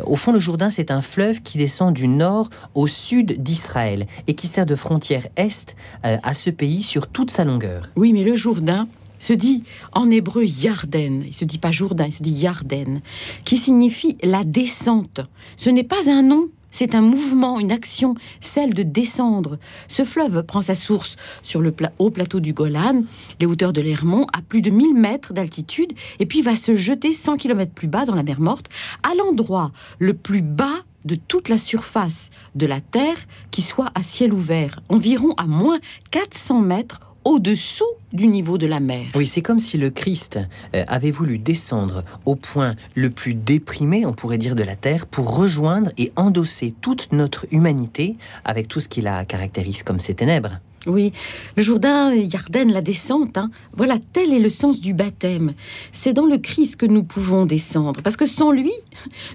Au 0.04 0.16
fond, 0.16 0.32
le 0.32 0.38
Jourdain, 0.38 0.70
c'est 0.70 0.90
un 0.90 1.02
fleuve 1.02 1.42
qui 1.42 1.58
descend 1.58 1.92
du 1.92 2.08
nord 2.14 2.50
au 2.74 2.87
sud 2.87 3.42
d'Israël 3.42 4.07
et 4.27 4.35
qui 4.35 4.46
sert 4.46 4.66
de 4.66 4.74
frontière 4.74 5.27
est 5.37 5.77
euh, 6.05 6.16
à 6.22 6.35
ce 6.35 6.50
pays 6.50 6.83
sur 6.83 7.09
toute 7.09 7.31
sa 7.31 7.44
longueur. 7.44 7.88
Oui, 7.96 8.12
mais 8.12 8.24
le 8.24 8.37
Jourdain 8.37 8.88
se 9.18 9.33
dit 9.33 9.64
en 9.92 10.11
hébreu 10.11 10.44
Yarden. 10.44 11.22
Il 11.27 11.35
se 11.35 11.44
dit 11.44 11.59
pas 11.59 11.72
Jourdain, 11.72 12.07
il 12.07 12.12
se 12.12 12.22
dit 12.22 12.33
Yarden, 12.33 13.00
qui 13.44 13.57
signifie 13.57 14.16
la 14.22 14.44
descente. 14.44 15.20
Ce 15.57 15.70
n'est 15.70 15.85
pas 15.85 16.11
un 16.11 16.22
nom. 16.22 16.48
C'est 16.70 16.96
un 16.96 17.03
mouvement, 17.03 17.61
une 17.61 17.70
action, 17.70 18.16
celle 18.40 18.74
de 18.74 18.83
descendre. 18.83 19.59
Ce 19.87 20.05
fleuve 20.05 20.42
prend 20.42 20.61
sa 20.61 20.74
source 20.74 21.14
sur 21.44 21.61
le 21.61 21.72
haut 22.00 22.11
plateau 22.11 22.40
du 22.40 22.53
Golan, 22.53 23.05
les 23.40 23.46
hauteurs 23.46 23.72
de 23.72 23.81
l'Hermont, 23.81 24.27
à 24.33 24.42
plus 24.42 24.61
de 24.61 24.70
1000 24.70 24.92
mètres 24.92 25.33
d'altitude, 25.33 25.92
et 26.18 26.27
puis 26.27 26.42
va 26.42 26.57
se 26.57 26.74
jeter 26.74 27.12
100 27.12 27.37
km 27.37 27.70
plus 27.70 27.87
bas 27.87 28.07
dans 28.07 28.16
la 28.16 28.24
mer 28.24 28.40
Morte, 28.40 28.70
à 29.05 29.14
l'endroit 29.14 29.70
le 30.00 30.14
plus 30.14 30.42
bas 30.42 30.83
de 31.04 31.14
toute 31.14 31.48
la 31.48 31.58
surface 31.58 32.30
de 32.54 32.66
la 32.66 32.80
Terre 32.80 33.16
qui 33.50 33.62
soit 33.62 33.90
à 33.94 34.02
ciel 34.02 34.32
ouvert, 34.32 34.80
environ 34.88 35.34
à 35.36 35.46
moins 35.46 35.78
400 36.10 36.60
mètres 36.60 37.00
au-dessous 37.24 37.84
du 38.12 38.26
niveau 38.26 38.58
de 38.58 38.66
la 38.66 38.80
mer. 38.80 39.06
Oui, 39.14 39.26
c'est 39.26 39.42
comme 39.42 39.58
si 39.58 39.78
le 39.78 39.90
Christ 39.90 40.38
euh, 40.74 40.84
avait 40.86 41.10
voulu 41.10 41.38
descendre 41.38 42.04
au 42.26 42.36
point 42.36 42.76
le 42.94 43.10
plus 43.10 43.34
déprimé, 43.34 44.06
on 44.06 44.12
pourrait 44.12 44.38
dire, 44.38 44.54
de 44.54 44.62
la 44.62 44.76
terre 44.76 45.06
pour 45.06 45.34
rejoindre 45.36 45.90
et 45.98 46.12
endosser 46.16 46.72
toute 46.80 47.12
notre 47.12 47.46
humanité 47.50 48.16
avec 48.44 48.68
tout 48.68 48.80
ce 48.80 48.88
qui 48.88 49.00
la 49.00 49.24
caractérise 49.24 49.82
comme 49.82 50.00
ses 50.00 50.14
ténèbres. 50.14 50.60
Oui, 50.86 51.12
le 51.56 51.62
Jourdain, 51.62 52.14
Yarden, 52.14 52.70
la 52.70 52.82
descente, 52.82 53.38
hein, 53.38 53.50
voilà, 53.74 53.96
tel 54.12 54.34
est 54.34 54.38
le 54.38 54.50
sens 54.50 54.80
du 54.80 54.92
baptême. 54.92 55.54
C'est 55.92 56.12
dans 56.12 56.26
le 56.26 56.36
Christ 56.36 56.76
que 56.76 56.84
nous 56.84 57.02
pouvons 57.02 57.46
descendre, 57.46 58.02
parce 58.02 58.18
que 58.18 58.26
sans 58.26 58.52
lui, 58.52 58.72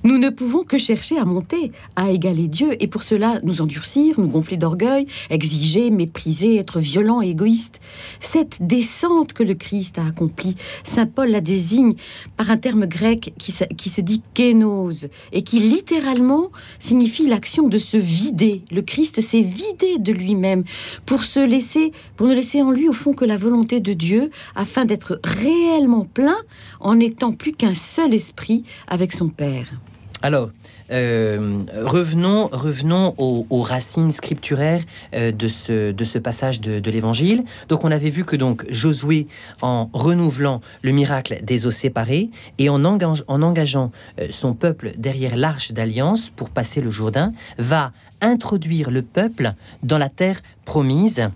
nous 0.04 0.20
ne 0.20 0.30
pouvons 0.30 0.64
que 0.64 0.78
chercher 0.78 1.18
à 1.18 1.26
monter, 1.26 1.72
à 1.96 2.12
égaler 2.12 2.48
Dieu, 2.48 2.72
et 2.80 2.86
pour 2.86 3.02
cela 3.02 3.40
nous 3.44 3.62
endurcir, 3.62 4.20
nous 4.20 4.28
gonfler 4.28 4.58
d'orgueil, 4.58 5.08
exiger, 5.32 5.90
mépriser, 5.90 6.58
être 6.58 6.80
violent 6.80 7.24
et 7.24 7.30
égoïste. 7.30 7.82
Cette 8.20 8.58
descente 8.62 9.34
que 9.34 9.44
le 9.44 9.56
Christ 9.56 9.98
a 9.98 10.06
accomplie, 10.06 10.56
Saint 10.84 11.08
Paul 11.08 11.32
la 11.32 11.42
désigne 11.42 11.96
par 12.38 12.52
un 12.52 12.58
terme 12.58 12.86
grec 12.86 13.34
qui, 13.40 13.56
qui 13.76 13.90
se 13.90 14.02
dit 14.02 14.22
kénose, 14.36 15.10
et 15.34 15.42
qui 15.42 15.60
littéralement 15.60 16.52
signifie 16.78 17.26
l'action 17.26 17.68
de 17.68 17.80
se 17.80 17.98
vider. 17.98 18.62
Le 18.72 18.84
Christ 18.84 19.20
s'est 19.20 19.42
vidé 19.42 19.98
de 19.98 20.12
lui-même 20.12 20.64
pour 21.08 21.24
se 21.24 21.39
laisser, 21.46 21.92
pour 22.16 22.28
ne 22.28 22.34
laisser 22.34 22.62
en 22.62 22.72
lui 22.72 22.88
au 22.90 22.94
fond 22.94 23.14
que 23.14 23.26
la 23.26 23.38
volonté 23.38 23.80
de 23.80 23.94
Dieu, 23.94 24.30
afin 24.56 24.86
d'être 24.86 25.20
réellement 25.24 26.06
plein 26.06 26.38
en 26.80 26.96
n'étant 26.96 27.34
plus 27.34 27.54
qu'un 27.54 27.74
seul 27.74 28.14
esprit 28.14 28.64
avec 28.88 29.12
son 29.12 29.30
Père. 29.30 29.72
Alors, 30.22 30.50
euh, 30.92 31.62
revenons, 31.84 32.50
revenons 32.52 33.14
aux, 33.18 33.62
racines 33.62 34.12
scripturaires 34.12 34.82
euh, 35.14 35.32
de, 35.32 35.48
ce, 35.48 35.92
de 35.92 36.04
ce 36.04 36.18
passage 36.18 36.60
de, 36.60 36.80
de 36.80 36.92
l'Évangile. 36.92 37.44
Donc, 37.70 37.86
on 37.86 37.92
avait 37.92 38.10
vu 38.10 38.26
que 38.26 38.36
donc 38.36 38.66
Josué, 38.70 39.28
en 39.62 39.90
renouvelant 39.94 40.62
le 40.82 40.92
miracle 40.92 41.40
des 41.44 41.68
eaux 41.68 41.72
séparées 41.72 42.30
et 42.58 42.70
en, 42.70 42.84
engage- 42.84 43.24
en 43.28 43.42
engageant 43.42 43.92
euh, 44.20 44.28
son 44.30 44.54
peuple 44.54 44.92
derrière 44.98 45.38
l'arche 45.38 45.72
d'alliance 45.72 46.32
pour 46.32 46.50
passer 46.50 46.82
le 46.82 46.90
Jourdain, 46.90 47.32
va 47.58 47.94
introduire 48.22 48.92
le 48.92 49.02
peuple 49.02 49.54
dans 49.84 49.98
la 49.98 50.10
terre 50.10 50.42
promise. 50.66 51.30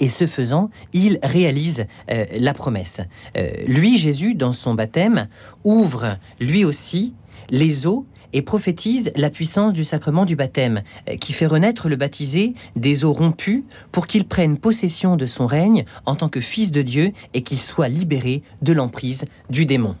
Et 0.00 0.08
ce 0.08 0.26
faisant, 0.26 0.70
il 0.92 1.18
réalise 1.22 1.86
euh, 2.10 2.24
la 2.38 2.54
promesse. 2.54 3.00
Euh, 3.36 3.50
lui, 3.66 3.98
Jésus, 3.98 4.34
dans 4.34 4.52
son 4.52 4.74
baptême, 4.74 5.28
ouvre 5.62 6.16
lui 6.40 6.64
aussi 6.64 7.14
les 7.50 7.86
eaux 7.86 8.06
et 8.32 8.42
prophétise 8.42 9.12
la 9.14 9.30
puissance 9.30 9.72
du 9.72 9.84
sacrement 9.84 10.24
du 10.24 10.36
baptême, 10.36 10.82
euh, 11.08 11.16
qui 11.16 11.32
fait 11.32 11.46
renaître 11.46 11.88
le 11.88 11.96
baptisé 11.96 12.54
des 12.76 13.04
eaux 13.04 13.12
rompues 13.12 13.64
pour 13.92 14.06
qu'il 14.06 14.26
prenne 14.26 14.58
possession 14.58 15.16
de 15.16 15.26
son 15.26 15.46
règne 15.46 15.84
en 16.06 16.16
tant 16.16 16.28
que 16.28 16.40
fils 16.40 16.72
de 16.72 16.82
Dieu 16.82 17.10
et 17.32 17.42
qu'il 17.42 17.60
soit 17.60 17.88
libéré 17.88 18.42
de 18.62 18.72
l'emprise 18.72 19.24
du 19.50 19.66
démon. 19.66 19.96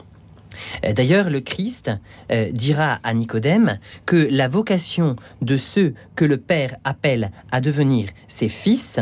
Euh, 0.84 0.92
D'ailleurs, 0.92 1.30
le 1.30 1.40
Christ 1.40 1.90
euh, 2.30 2.50
dira 2.50 2.98
à 3.02 3.14
Nicodème 3.14 3.78
que 4.06 4.28
la 4.30 4.48
vocation 4.48 5.16
de 5.42 5.56
ceux 5.56 5.94
que 6.16 6.24
le 6.24 6.36
Père 6.36 6.76
appelle 6.84 7.30
à 7.50 7.60
devenir 7.60 8.08
ses 8.28 8.48
fils 8.48 9.00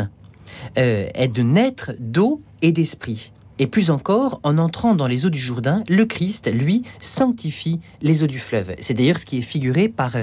euh, 0.77 1.07
est 1.13 1.27
de 1.27 1.41
naître 1.41 1.91
d'eau 1.99 2.41
et 2.61 2.71
d'esprit. 2.71 3.31
Et 3.59 3.67
plus 3.67 3.91
encore, 3.91 4.39
en 4.41 4.57
entrant 4.57 4.95
dans 4.95 5.05
les 5.05 5.27
eaux 5.27 5.29
du 5.29 5.39
Jourdain, 5.39 5.83
le 5.87 6.05
Christ, 6.05 6.51
lui, 6.51 6.83
sanctifie 7.01 7.79
les 8.01 8.23
eaux 8.23 8.27
du 8.27 8.39
fleuve. 8.39 8.73
C'est 8.79 8.95
d'ailleurs 8.95 9.19
ce 9.19 9.27
qui 9.27 9.37
est 9.37 9.41
figuré 9.41 9.89
par 9.89 10.13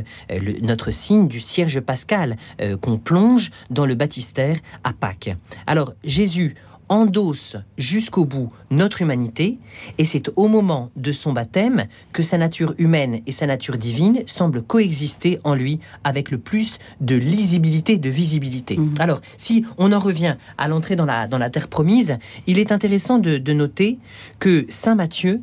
notre 0.62 0.90
signe 0.90 1.29
du 1.29 1.38
cierge 1.38 1.79
pascal 1.79 2.37
qu'on 2.81 2.99
plonge 2.99 3.53
dans 3.71 3.87
le 3.87 3.95
baptistère 3.95 4.57
à 4.83 4.93
Pâques. 4.93 5.37
Alors, 5.69 5.95
Jésus 6.03 6.57
endosse 6.90 7.57
jusqu'au 7.79 8.26
bout 8.26 8.53
notre 8.70 9.00
humanité, 9.00 9.59
et 9.96 10.05
c'est 10.05 10.31
au 10.37 10.48
moment 10.48 10.90
de 10.96 11.12
son 11.12 11.33
baptême 11.33 11.87
que 12.12 12.22
sa 12.22 12.37
nature 12.37 12.74
humaine 12.79 13.20
et 13.26 13.33
sa 13.33 13.46
nature 13.46 13.79
divine 13.79 14.22
semblent 14.26 14.62
coexister 14.62 15.40
en 15.44 15.55
lui 15.55 15.81
avec 16.05 16.31
le 16.31 16.38
plus 16.38 16.79
de 17.00 17.14
lisibilité, 17.14 17.96
de 17.96 18.11
visibilité. 18.11 18.76
Mhm. 18.76 18.94
Alors, 18.98 19.20
si 19.38 19.64
on 19.79 19.92
en 19.92 19.98
revient 19.98 20.37
à 20.59 20.68
l'entrée 20.68 20.96
dans 20.96 21.07
la, 21.07 21.26
dans 21.26 21.38
la 21.38 21.48
terre 21.48 21.68
promise, 21.68 22.18
il 22.46 22.59
est 22.59 22.72
intéressant 22.72 23.18
de, 23.18 23.38
de 23.38 23.53
noter 23.53 23.98
que 24.40 24.66
Saint 24.68 24.96
Matthieu 24.96 25.40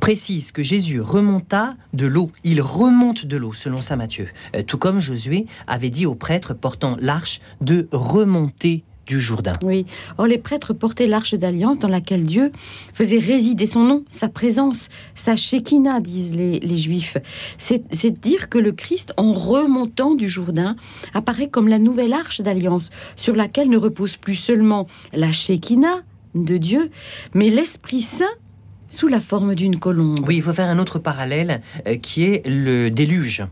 précise 0.00 0.52
que 0.52 0.62
Jésus 0.62 1.00
remonta 1.00 1.74
de 1.92 2.06
l'eau. 2.06 2.30
Il 2.44 2.60
remonte 2.60 3.26
de 3.26 3.36
l'eau, 3.36 3.52
selon 3.52 3.80
Saint 3.80 3.96
Matthieu. 3.96 4.28
Euh, 4.56 4.62
tout 4.62 4.78
comme 4.78 4.98
Josué 4.98 5.46
avait 5.66 5.90
dit 5.90 6.06
aux 6.06 6.14
prêtres 6.14 6.54
portant 6.54 6.96
l'arche 7.00 7.40
de 7.60 7.88
remonter 7.92 8.84
du 9.06 9.20
Jourdain. 9.20 9.52
Oui. 9.62 9.86
Or, 10.18 10.26
les 10.26 10.38
prêtres 10.38 10.72
portaient 10.72 11.06
l'arche 11.06 11.34
d'alliance 11.34 11.78
dans 11.78 11.88
laquelle 11.88 12.24
Dieu 12.24 12.52
faisait 12.94 13.18
résider 13.18 13.66
son 13.66 13.84
nom, 13.84 14.04
sa 14.08 14.28
présence, 14.28 14.88
sa 15.14 15.36
Shekinah, 15.36 16.00
disent 16.00 16.34
les, 16.34 16.60
les 16.60 16.78
Juifs. 16.78 17.16
C'est 17.58 18.20
dire 18.20 18.48
que 18.48 18.58
le 18.58 18.72
Christ, 18.72 19.12
en 19.16 19.32
remontant 19.32 20.14
du 20.14 20.28
Jourdain, 20.28 20.76
apparaît 21.14 21.48
comme 21.48 21.68
la 21.68 21.78
nouvelle 21.78 22.12
arche 22.12 22.40
d'alliance, 22.40 22.90
sur 23.16 23.34
laquelle 23.34 23.68
ne 23.68 23.78
repose 23.78 24.16
plus 24.16 24.36
seulement 24.36 24.86
la 25.12 25.32
Shekinah 25.32 26.02
de 26.34 26.56
Dieu, 26.56 26.90
mais 27.34 27.48
l'Esprit 27.48 28.00
Saint 28.00 28.24
sous 28.92 29.08
la 29.08 29.20
forme 29.20 29.54
d'une 29.54 29.78
colombe. 29.78 30.20
Oui, 30.28 30.36
il 30.36 30.42
faut 30.42 30.52
faire 30.52 30.68
un 30.68 30.78
autre 30.78 30.98
parallèle 30.98 31.62
euh, 31.86 31.96
qui 31.96 32.24
est 32.24 32.46
le 32.46 32.90
déluge. 32.90 33.42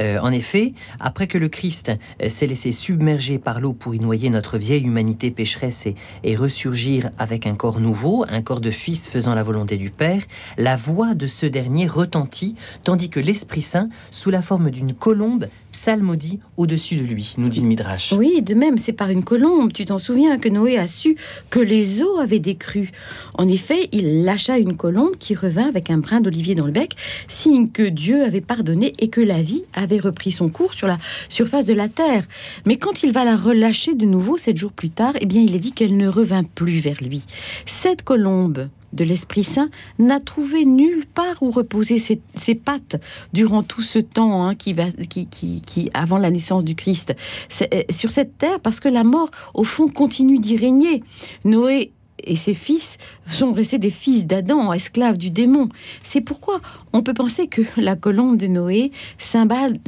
Euh, 0.00 0.18
en 0.18 0.32
effet, 0.32 0.74
après 0.98 1.28
que 1.28 1.38
le 1.38 1.48
Christ 1.48 1.92
euh, 2.20 2.28
s'est 2.28 2.48
laissé 2.48 2.72
submerger 2.72 3.38
par 3.38 3.60
l'eau 3.60 3.74
pour 3.74 3.94
y 3.94 4.00
noyer 4.00 4.28
notre 4.28 4.58
vieille 4.58 4.82
humanité 4.82 5.30
pécheresse 5.30 5.86
et, 5.86 5.94
et 6.24 6.34
ressurgir 6.34 7.10
avec 7.16 7.46
un 7.46 7.54
corps 7.54 7.78
nouveau, 7.78 8.24
un 8.28 8.42
corps 8.42 8.60
de 8.60 8.72
fils 8.72 9.08
faisant 9.08 9.36
la 9.36 9.44
volonté 9.44 9.76
du 9.76 9.90
Père, 9.90 10.22
la 10.58 10.74
voix 10.74 11.14
de 11.14 11.28
ce 11.28 11.46
dernier 11.46 11.86
retentit, 11.86 12.56
tandis 12.82 13.08
que 13.08 13.20
l'Esprit 13.20 13.62
Saint, 13.62 13.88
sous 14.10 14.30
la 14.30 14.42
forme 14.42 14.72
d'une 14.72 14.94
colombe, 14.94 15.46
psalmodie 15.70 16.38
au-dessus 16.56 16.96
de 16.96 17.02
lui, 17.02 17.34
nous 17.38 17.48
dit 17.48 17.60
le 17.60 17.66
Midrash. 17.66 18.12
Oui, 18.12 18.42
de 18.42 18.54
même, 18.54 18.78
c'est 18.78 18.92
par 18.92 19.10
une 19.10 19.24
colombe, 19.24 19.72
tu 19.72 19.84
t'en 19.84 19.98
souviens, 19.98 20.38
que 20.38 20.48
Noé 20.48 20.76
a 20.76 20.86
su 20.86 21.16
que 21.50 21.60
les 21.60 22.02
eaux 22.02 22.18
avaient 22.18 22.38
décru. 22.38 22.90
En 23.34 23.48
effet, 23.48 23.88
il 23.92 24.24
lâcha 24.24 24.58
une 24.58 24.71
colombe 24.74 25.16
qui 25.18 25.34
revint 25.34 25.68
avec 25.68 25.90
un 25.90 25.98
brin 25.98 26.20
d'olivier 26.20 26.54
dans 26.54 26.66
le 26.66 26.72
bec, 26.72 26.96
signe 27.28 27.68
que 27.68 27.82
Dieu 27.82 28.24
avait 28.24 28.40
pardonné 28.40 28.92
et 28.98 29.08
que 29.08 29.20
la 29.20 29.42
vie 29.42 29.64
avait 29.74 29.98
repris 29.98 30.32
son 30.32 30.48
cours 30.48 30.74
sur 30.74 30.86
la 30.86 30.98
surface 31.28 31.66
de 31.66 31.74
la 31.74 31.88
terre. 31.88 32.24
Mais 32.66 32.76
quand 32.76 33.02
il 33.02 33.12
va 33.12 33.24
la 33.24 33.36
relâcher 33.36 33.94
de 33.94 34.06
nouveau 34.06 34.36
sept 34.36 34.56
jours 34.56 34.72
plus 34.72 34.90
tard, 34.90 35.14
eh 35.20 35.26
bien, 35.26 35.42
il 35.42 35.54
est 35.54 35.60
dit 35.60 35.72
qu'elle 35.72 35.96
ne 35.96 36.08
revint 36.08 36.44
plus 36.44 36.80
vers 36.80 37.02
lui. 37.02 37.24
Cette 37.66 38.02
colombe 38.02 38.68
de 38.92 39.04
l'Esprit 39.04 39.44
Saint 39.44 39.70
n'a 39.98 40.20
trouvé 40.20 40.64
nulle 40.64 41.06
part 41.06 41.42
où 41.42 41.50
reposer 41.50 41.98
ses, 41.98 42.54
pattes 42.54 43.00
durant 43.32 43.62
tout 43.62 43.82
ce 43.82 43.98
temps 43.98 44.46
hein, 44.46 44.54
qui 44.54 44.72
va, 44.72 44.84
qui, 45.08 45.90
avant 45.94 46.18
la 46.18 46.30
naissance 46.30 46.64
du 46.64 46.74
Christ. 46.74 47.14
Euh, 47.62 47.82
sur 47.90 48.10
cette 48.10 48.36
terre, 48.38 48.60
parce 48.60 48.80
que 48.80 48.88
la 48.88 49.04
mort, 49.04 49.30
au 49.54 49.64
fond, 49.64 49.88
continue 49.88 50.38
d'y 50.38 50.56
régner. 50.56 51.02
Noé 51.44 51.92
et 52.24 52.36
ses 52.36 52.54
fils 52.54 52.98
sont 53.26 53.52
restés 53.52 53.78
des 53.78 53.90
fils 53.90 54.26
d'Adam, 54.26 54.72
esclaves 54.72 55.18
du 55.18 55.30
démon. 55.30 55.68
C'est 56.02 56.20
pourquoi 56.20 56.60
on 56.92 57.02
peut 57.02 57.14
penser 57.14 57.46
que 57.46 57.62
la 57.76 57.96
colombe 57.96 58.36
de 58.36 58.46
Noé, 58.46 58.92
symbole, 59.18 59.78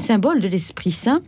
de 0.41 0.49
l'Esprit 0.49 0.93
Saint, 0.93 1.23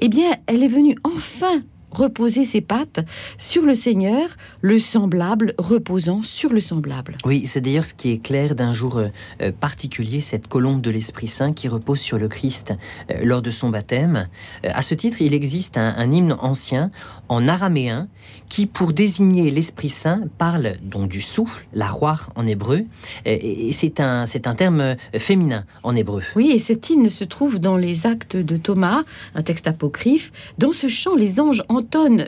eh 0.00 0.08
bien, 0.08 0.32
elle 0.46 0.62
est 0.62 0.68
venue 0.68 0.96
enfin 1.04 1.62
reposer 1.92 2.44
ses 2.44 2.60
pattes 2.60 3.00
sur 3.38 3.62
le 3.62 3.74
Seigneur, 3.74 4.28
le 4.60 4.78
semblable 4.78 5.54
reposant 5.58 6.22
sur 6.22 6.50
le 6.50 6.60
semblable. 6.60 7.16
Oui, 7.24 7.46
c'est 7.46 7.60
d'ailleurs 7.60 7.84
ce 7.84 7.94
qui 7.94 8.10
est 8.10 8.18
clair 8.18 8.54
d'un 8.54 8.72
jour 8.72 8.96
euh, 8.96 9.08
euh, 9.40 9.52
particulier, 9.52 10.20
cette 10.20 10.48
colombe 10.48 10.80
de 10.80 10.90
l'Esprit 10.90 11.28
Saint 11.28 11.52
qui 11.52 11.68
repose 11.68 12.00
sur 12.00 12.18
le 12.18 12.28
Christ 12.28 12.72
euh, 13.10 13.24
lors 13.24 13.42
de 13.42 13.50
son 13.50 13.68
baptême. 13.70 14.28
Euh, 14.64 14.70
à 14.72 14.82
ce 14.82 14.94
titre, 14.94 15.22
il 15.22 15.34
existe 15.34 15.76
un, 15.76 15.94
un 15.96 16.10
hymne 16.10 16.36
ancien 16.40 16.90
en 17.28 17.48
araméen 17.48 18.08
qui, 18.48 18.66
pour 18.66 18.92
désigner 18.92 19.50
l'Esprit 19.50 19.88
Saint, 19.88 20.22
parle 20.38 20.74
donc 20.82 21.08
du 21.08 21.20
souffle, 21.20 21.66
la 21.72 21.88
roi 21.88 22.16
en 22.36 22.46
hébreu, 22.46 22.82
et, 23.24 23.68
et 23.68 23.72
c'est 23.72 24.00
un, 24.00 24.26
c'est 24.26 24.46
un 24.46 24.54
terme 24.54 24.96
féminin 25.16 25.64
en 25.82 25.96
hébreu. 25.96 26.22
Oui, 26.36 26.50
et 26.50 26.58
cet 26.58 26.90
hymne 26.90 27.10
se 27.10 27.24
trouve 27.24 27.58
dans 27.58 27.76
les 27.76 28.06
actes 28.06 28.36
de 28.36 28.56
Thomas, 28.56 29.02
un 29.34 29.42
texte 29.42 29.66
apocryphe. 29.66 30.32
Dans 30.58 30.72
ce 30.72 30.88
chant, 30.88 31.14
les 31.14 31.40
anges 31.40 31.62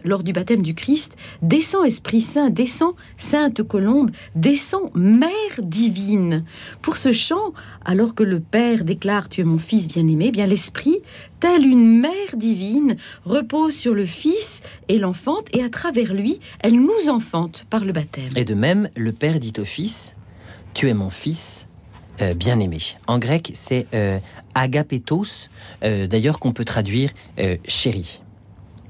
lors 0.04 0.22
du 0.22 0.32
baptême 0.32 0.62
du 0.62 0.74
Christ 0.74 1.16
Descends, 1.42 1.84
Esprit 1.84 2.20
Saint, 2.20 2.50
descends, 2.50 2.94
Sainte 3.16 3.62
Colombe, 3.62 4.10
descends, 4.34 4.90
Mère 4.94 5.30
divine. 5.62 6.44
Pour 6.82 6.96
ce 6.96 7.12
chant, 7.12 7.52
alors 7.84 8.14
que 8.14 8.22
le 8.22 8.40
Père 8.40 8.84
déclare 8.84 9.28
Tu 9.28 9.40
es 9.40 9.44
mon 9.44 9.58
Fils 9.58 9.86
bien-aimé, 9.88 10.26
eh 10.28 10.30
bien 10.32 10.46
l'Esprit, 10.46 10.98
telle 11.40 11.64
une 11.66 12.00
Mère 12.00 12.36
divine, 12.36 12.96
repose 13.24 13.74
sur 13.74 13.94
le 13.94 14.06
Fils 14.06 14.60
et 14.88 14.98
l'enfante, 14.98 15.46
et 15.52 15.62
à 15.62 15.68
travers 15.68 16.12
lui, 16.14 16.40
elle 16.60 16.74
nous 16.74 17.08
enfante 17.08 17.66
par 17.70 17.84
le 17.84 17.92
baptême. 17.92 18.30
Et 18.36 18.44
de 18.44 18.54
même, 18.54 18.88
le 18.96 19.12
Père 19.12 19.38
dit 19.38 19.52
au 19.58 19.64
Fils, 19.64 20.14
Tu 20.74 20.88
es 20.88 20.94
mon 20.94 21.10
Fils 21.10 21.66
euh, 22.20 22.34
bien-aimé. 22.34 22.78
En 23.06 23.18
grec, 23.18 23.50
c'est 23.54 23.86
euh, 23.94 24.18
agapetos, 24.54 25.48
euh, 25.82 26.06
d'ailleurs 26.06 26.38
qu'on 26.38 26.52
peut 26.52 26.64
traduire 26.64 27.10
euh, 27.38 27.56
chéri. 27.66 28.20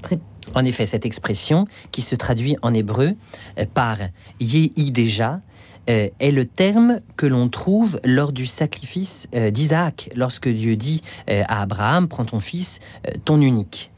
Très- 0.01 0.19
En 0.53 0.63
effet, 0.65 0.85
cette 0.85 1.05
expression, 1.05 1.65
qui 1.91 2.01
se 2.01 2.15
traduit 2.15 2.55
en 2.61 2.73
hébreu 2.73 3.13
euh, 3.59 3.65
par 3.73 3.97
yehi 4.39 4.91
déjà, 4.91 5.41
euh, 5.89 6.09
est 6.19 6.31
le 6.31 6.45
terme 6.45 6.99
que 7.17 7.25
l'on 7.25 7.47
trouve 7.49 7.99
lors 8.03 8.31
du 8.31 8.45
sacrifice 8.45 9.27
euh, 9.35 9.51
d'Isaac, 9.51 10.09
lorsque 10.15 10.47
Dieu 10.49 10.75
dit 10.75 11.01
à 11.27 11.61
Abraham, 11.61 12.07
prends 12.07 12.25
ton 12.25 12.39
fils, 12.39 12.79
ton 13.25 13.41
unique. 13.41 13.91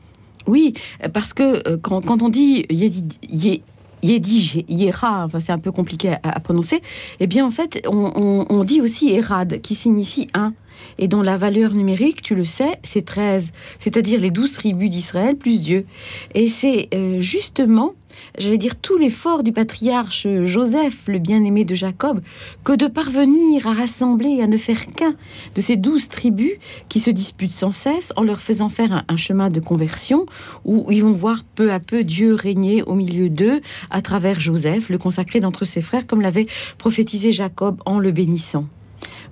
Oui, 0.48 0.74
parce 1.14 1.34
que 1.34 1.76
quand, 1.78 2.22
on 2.22 2.30
dit 2.30 2.66
Yé- 2.70 3.62
Yédi, 4.04 4.66
Yéra, 4.70 5.26
enfin, 5.26 5.40
c'est 5.40 5.52
un 5.52 5.58
peu 5.58 5.72
compliqué 5.72 6.16
à, 6.24 6.40
prononcer, 6.40 6.82
eh 7.20 7.28
bien 7.28 7.46
en 7.46 7.52
fait, 7.52 7.82
on, 7.90 8.46
on- 8.50 8.64
dit 8.64 8.80
aussi 8.80 9.10
Érad, 9.10 9.60
qui 9.62 9.76
signifie 9.76 10.28
un, 10.34 10.54
et 10.98 11.08
dont 11.08 11.22
la 11.22 11.38
valeur 11.38 11.74
numérique, 11.74 12.22
tu 12.22 12.36
le 12.36 12.46
sais, 12.46 12.80
c'est 12.84 13.06
13, 13.06 13.52
c'est-à-dire 13.80 14.20
les 14.20 14.32
12 14.32 14.52
tribus 14.54 14.90
d'Israël 14.90 15.36
plus 15.36 15.62
Dieu. 15.62 15.86
Et 16.34 16.48
c'est 16.48 16.90
euh, 16.94 17.22
justement, 17.22 17.94
j'allais 18.38 18.58
dire, 18.58 18.76
tout 18.76 18.98
l'effort 18.98 19.44
du 19.44 19.52
patriarche 19.52 20.28
Joseph, 20.44 21.08
le 21.08 21.20
bien-aimé 21.20 21.66
de 21.66 21.76
Jacob, 21.76 22.22
que 22.64 22.74
de 22.74 22.88
parvenir 22.88 23.68
à 23.68 23.74
rassembler, 23.74 24.42
à 24.42 24.48
ne 24.48 24.58
faire 24.58 24.88
qu'un 24.88 25.16
de 25.56 25.62
ces 25.62 25.78
douze 25.78 26.10
tribus 26.10 26.54
qui 26.90 27.00
se 27.00 27.12
disputent 27.12 27.54
sans 27.54 27.72
cesse 27.72 28.12
en 28.16 28.24
leur 28.24 28.42
faisant 28.42 28.70
faire 28.70 28.92
un, 28.92 29.04
un 29.08 29.18
chemin 29.18 29.50
de 29.50 29.60
conversion 29.60 30.26
où 30.66 30.92
ils 30.92 31.04
vont 31.04 31.14
voir 31.14 31.44
peu 31.56 31.72
à 31.72 31.80
peu 31.80 32.04
Dieu 32.04 32.34
régner 32.34 32.84
au 32.84 32.94
milieu 32.94 33.30
d'eux 33.30 33.62
à 33.90 34.02
travers 34.02 34.40
Joseph, 34.40 34.90
le 34.90 34.98
consacré 34.98 35.40
d'entre 35.40 35.66
ses 35.66 35.82
frères, 35.82 36.08
comme 36.08 36.22
l'avait 36.22 36.48
prophétisé 36.78 37.32
Jacob 37.32 37.82
en 37.86 38.00
le 38.00 38.12
bénissant. 38.12 38.66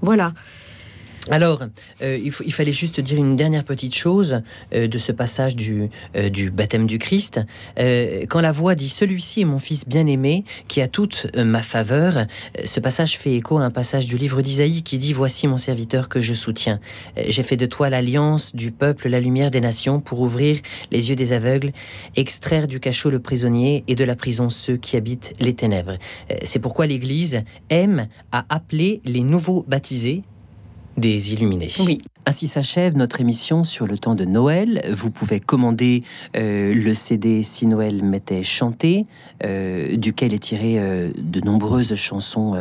Voilà. 0.02 0.34
Alors, 1.32 1.64
euh, 2.04 2.20
il, 2.24 2.54
fallait 2.54 2.72
juste 2.72 3.00
dire 3.00 3.18
une 3.18 3.36
dernière 3.36 3.64
petite 3.64 3.96
chose 3.96 4.44
euh, 4.74 4.88
de 4.88 4.98
ce 5.00 5.12
passage 5.12 5.56
du, 5.56 5.90
euh, 6.16 6.30
baptême 6.52 6.86
du 6.86 7.00
Christ. 7.00 7.40
Quand 7.78 8.42
la 8.42 8.52
voix 8.52 8.76
dit 8.76 8.90
Celui-ci 8.90 9.42
est 9.42 9.46
mon 9.46 9.60
fils 9.60 9.88
bien-aimé, 9.88 10.46
qui 10.68 10.82
a 10.82 10.88
toute 10.88 11.28
ma 11.36 11.62
faveur, 11.62 12.26
ce 12.64 12.80
passage 12.80 13.18
fait 13.18 13.34
écho 13.34 13.58
à 13.58 13.64
un 13.64 13.72
passage 13.72 14.08
du 14.08 14.18
livre 14.18 14.42
d'Isaïe 14.42 14.84
qui 14.84 14.98
dit 14.98 15.14
Voici 15.14 15.48
mon 15.48 15.58
serviteur 15.58 16.10
que 16.10 16.20
je 16.20 16.34
soutiens. 16.34 16.80
J'ai 17.28 17.44
fait 17.44 17.58
de 17.58 17.66
toi 17.66 17.90
l'alliance 17.90 18.56
du 18.56 18.72
peuple, 18.72 19.10
la 19.10 19.20
lumière 19.20 19.52
des 19.52 19.62
nations, 19.62 20.00
pour 20.00 20.22
ouvrir 20.22 20.60
les 20.92 21.10
yeux 21.10 21.16
des 21.16 21.34
aveugles, 21.34 21.72
extraire 22.16 22.68
du 22.68 22.80
cachot 22.80 23.10
le 23.10 23.20
prisonnier 23.20 23.84
et 23.88 23.96
de 23.96 24.04
la 24.04 24.16
prison 24.16 24.50
ceux 24.50 24.78
qui 24.78 24.96
habitent 24.96 25.34
les 25.40 25.56
ténèbres. 25.56 25.98
C'est 26.44 26.60
pourquoi 26.60 26.86
l'Église 26.86 27.44
aime 27.70 28.08
à 28.32 28.46
appeler 28.50 29.02
les 29.06 29.22
nouveaux 29.22 29.66
baptisés 29.68 30.24
des 30.98 31.34
illuminés. 31.34 31.70
Oui. 31.80 32.02
Ainsi 32.28 32.48
s'achève 32.48 32.98
notre 32.98 33.22
émission 33.22 33.64
sur 33.64 33.86
le 33.86 34.00
temps 34.00 34.16
de 34.16 34.26
Noël. 34.26 34.82
Vous 34.92 35.12
pouvez 35.12 35.40
commander 35.40 36.02
euh, 36.36 36.74
le 36.74 36.94
CD 36.96 37.44
Si 37.44 37.68
Noël 37.68 38.04
m'était 38.04 38.42
chanté, 38.42 39.06
euh, 39.44 39.96
duquel 39.96 40.34
est 40.34 40.40
tiré 40.40 40.80
euh, 40.80 41.12
de 41.16 41.42
nombreuses 41.42 41.94
chansons 41.96 42.56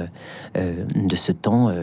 de 0.55 1.16
ce 1.16 1.33
temps 1.33 1.75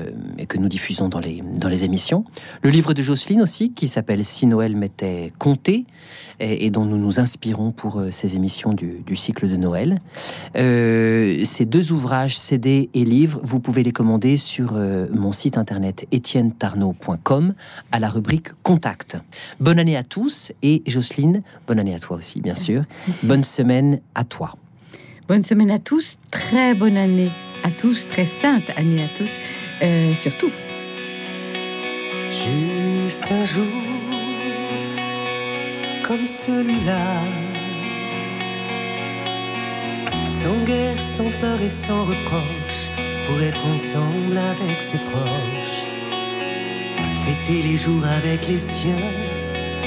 que 0.47 0.57
nous 0.57 0.67
diffusons 0.67 1.09
dans 1.09 1.19
les, 1.19 1.41
dans 1.57 1.69
les 1.69 1.83
émissions. 1.83 2.23
Le 2.61 2.69
livre 2.69 2.93
de 2.93 3.01
Jocelyne 3.01 3.41
aussi, 3.41 3.73
qui 3.73 3.87
s'appelle 3.87 4.23
Si 4.23 4.45
Noël 4.45 4.75
m'était 4.75 5.33
compté 5.39 5.85
et, 6.41 6.69
dont 6.69 6.85
nous 6.85 6.97
nous 6.97 7.19
inspirons 7.19 7.71
pour 7.71 8.01
ces 8.11 8.35
émissions 8.35 8.73
du, 8.73 9.03
du 9.05 9.15
cycle 9.15 9.47
de 9.47 9.55
Noël. 9.55 9.99
ces 10.55 11.65
deux 11.65 11.91
ouvrages, 11.91 12.37
CD 12.37 12.89
et 12.93 13.05
livres, 13.05 13.39
vous 13.43 13.59
pouvez 13.59 13.83
les 13.83 13.91
commander 13.91 14.37
sur 14.37 14.73
mon 14.73 15.31
site 15.31 15.57
internet 15.57 16.07
etiennetarnaud.com 16.11 17.53
à 17.91 17.99
la 17.99 18.09
rubrique 18.09 18.49
Contact. 18.63 19.17
Bonne 19.59 19.79
année 19.79 19.97
à 19.97 20.03
tous 20.03 20.51
et 20.63 20.83
Jocelyne, 20.87 21.43
bonne 21.67 21.79
année 21.79 21.95
à 21.95 21.99
toi 21.99 22.17
aussi, 22.17 22.41
bien 22.41 22.55
sûr. 22.55 22.83
Bonne 23.23 23.43
semaine 23.43 23.99
à 24.15 24.23
toi. 24.23 24.55
Bonne 25.27 25.43
semaine 25.43 25.71
à 25.71 25.79
tous, 25.79 26.17
très 26.29 26.73
bonne 26.73 26.97
année 26.97 27.31
à 27.63 27.71
tous, 27.71 28.07
très 28.07 28.25
sainte 28.25 28.69
année 28.75 29.03
à 29.03 29.07
tous, 29.07 29.31
euh, 29.81 30.15
surtout. 30.15 30.51
Juste 32.29 33.31
un 33.31 33.45
jour 33.45 33.90
comme 36.11 36.25
celui-là, 36.25 37.23
sans 40.25 40.57
guerre, 40.65 40.99
sans 40.99 41.31
peur 41.39 41.61
et 41.61 41.69
sans 41.69 42.03
reproche, 42.03 42.89
pour 43.25 43.41
être 43.41 43.65
ensemble 43.65 44.37
avec 44.37 44.81
ses 44.81 44.97
proches. 44.97 45.85
Fêter 47.23 47.61
les 47.61 47.77
jours 47.77 48.05
avec 48.05 48.45
les 48.45 48.57
siens, 48.57 49.13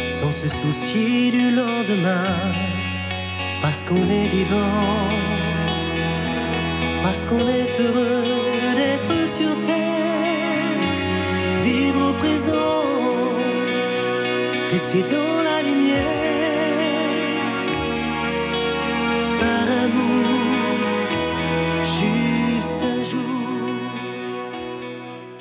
sans 0.09 0.31
se 0.31 0.49
soucier 0.49 1.31
du 1.31 1.51
lendemain, 1.51 2.55
parce 3.61 3.85
qu'on 3.85 4.09
est 4.09 4.29
vivant, 4.29 5.11
parce 7.03 7.27
qu'on 7.27 7.47
est 7.47 7.79
heureux 7.79 8.25
d'être 8.75 9.29
sur 9.29 9.61
terre, 9.61 10.97
vivre 11.63 12.01
au 12.09 12.15
présent, 12.15 12.81
rester 14.73 15.03
dans 15.03 15.24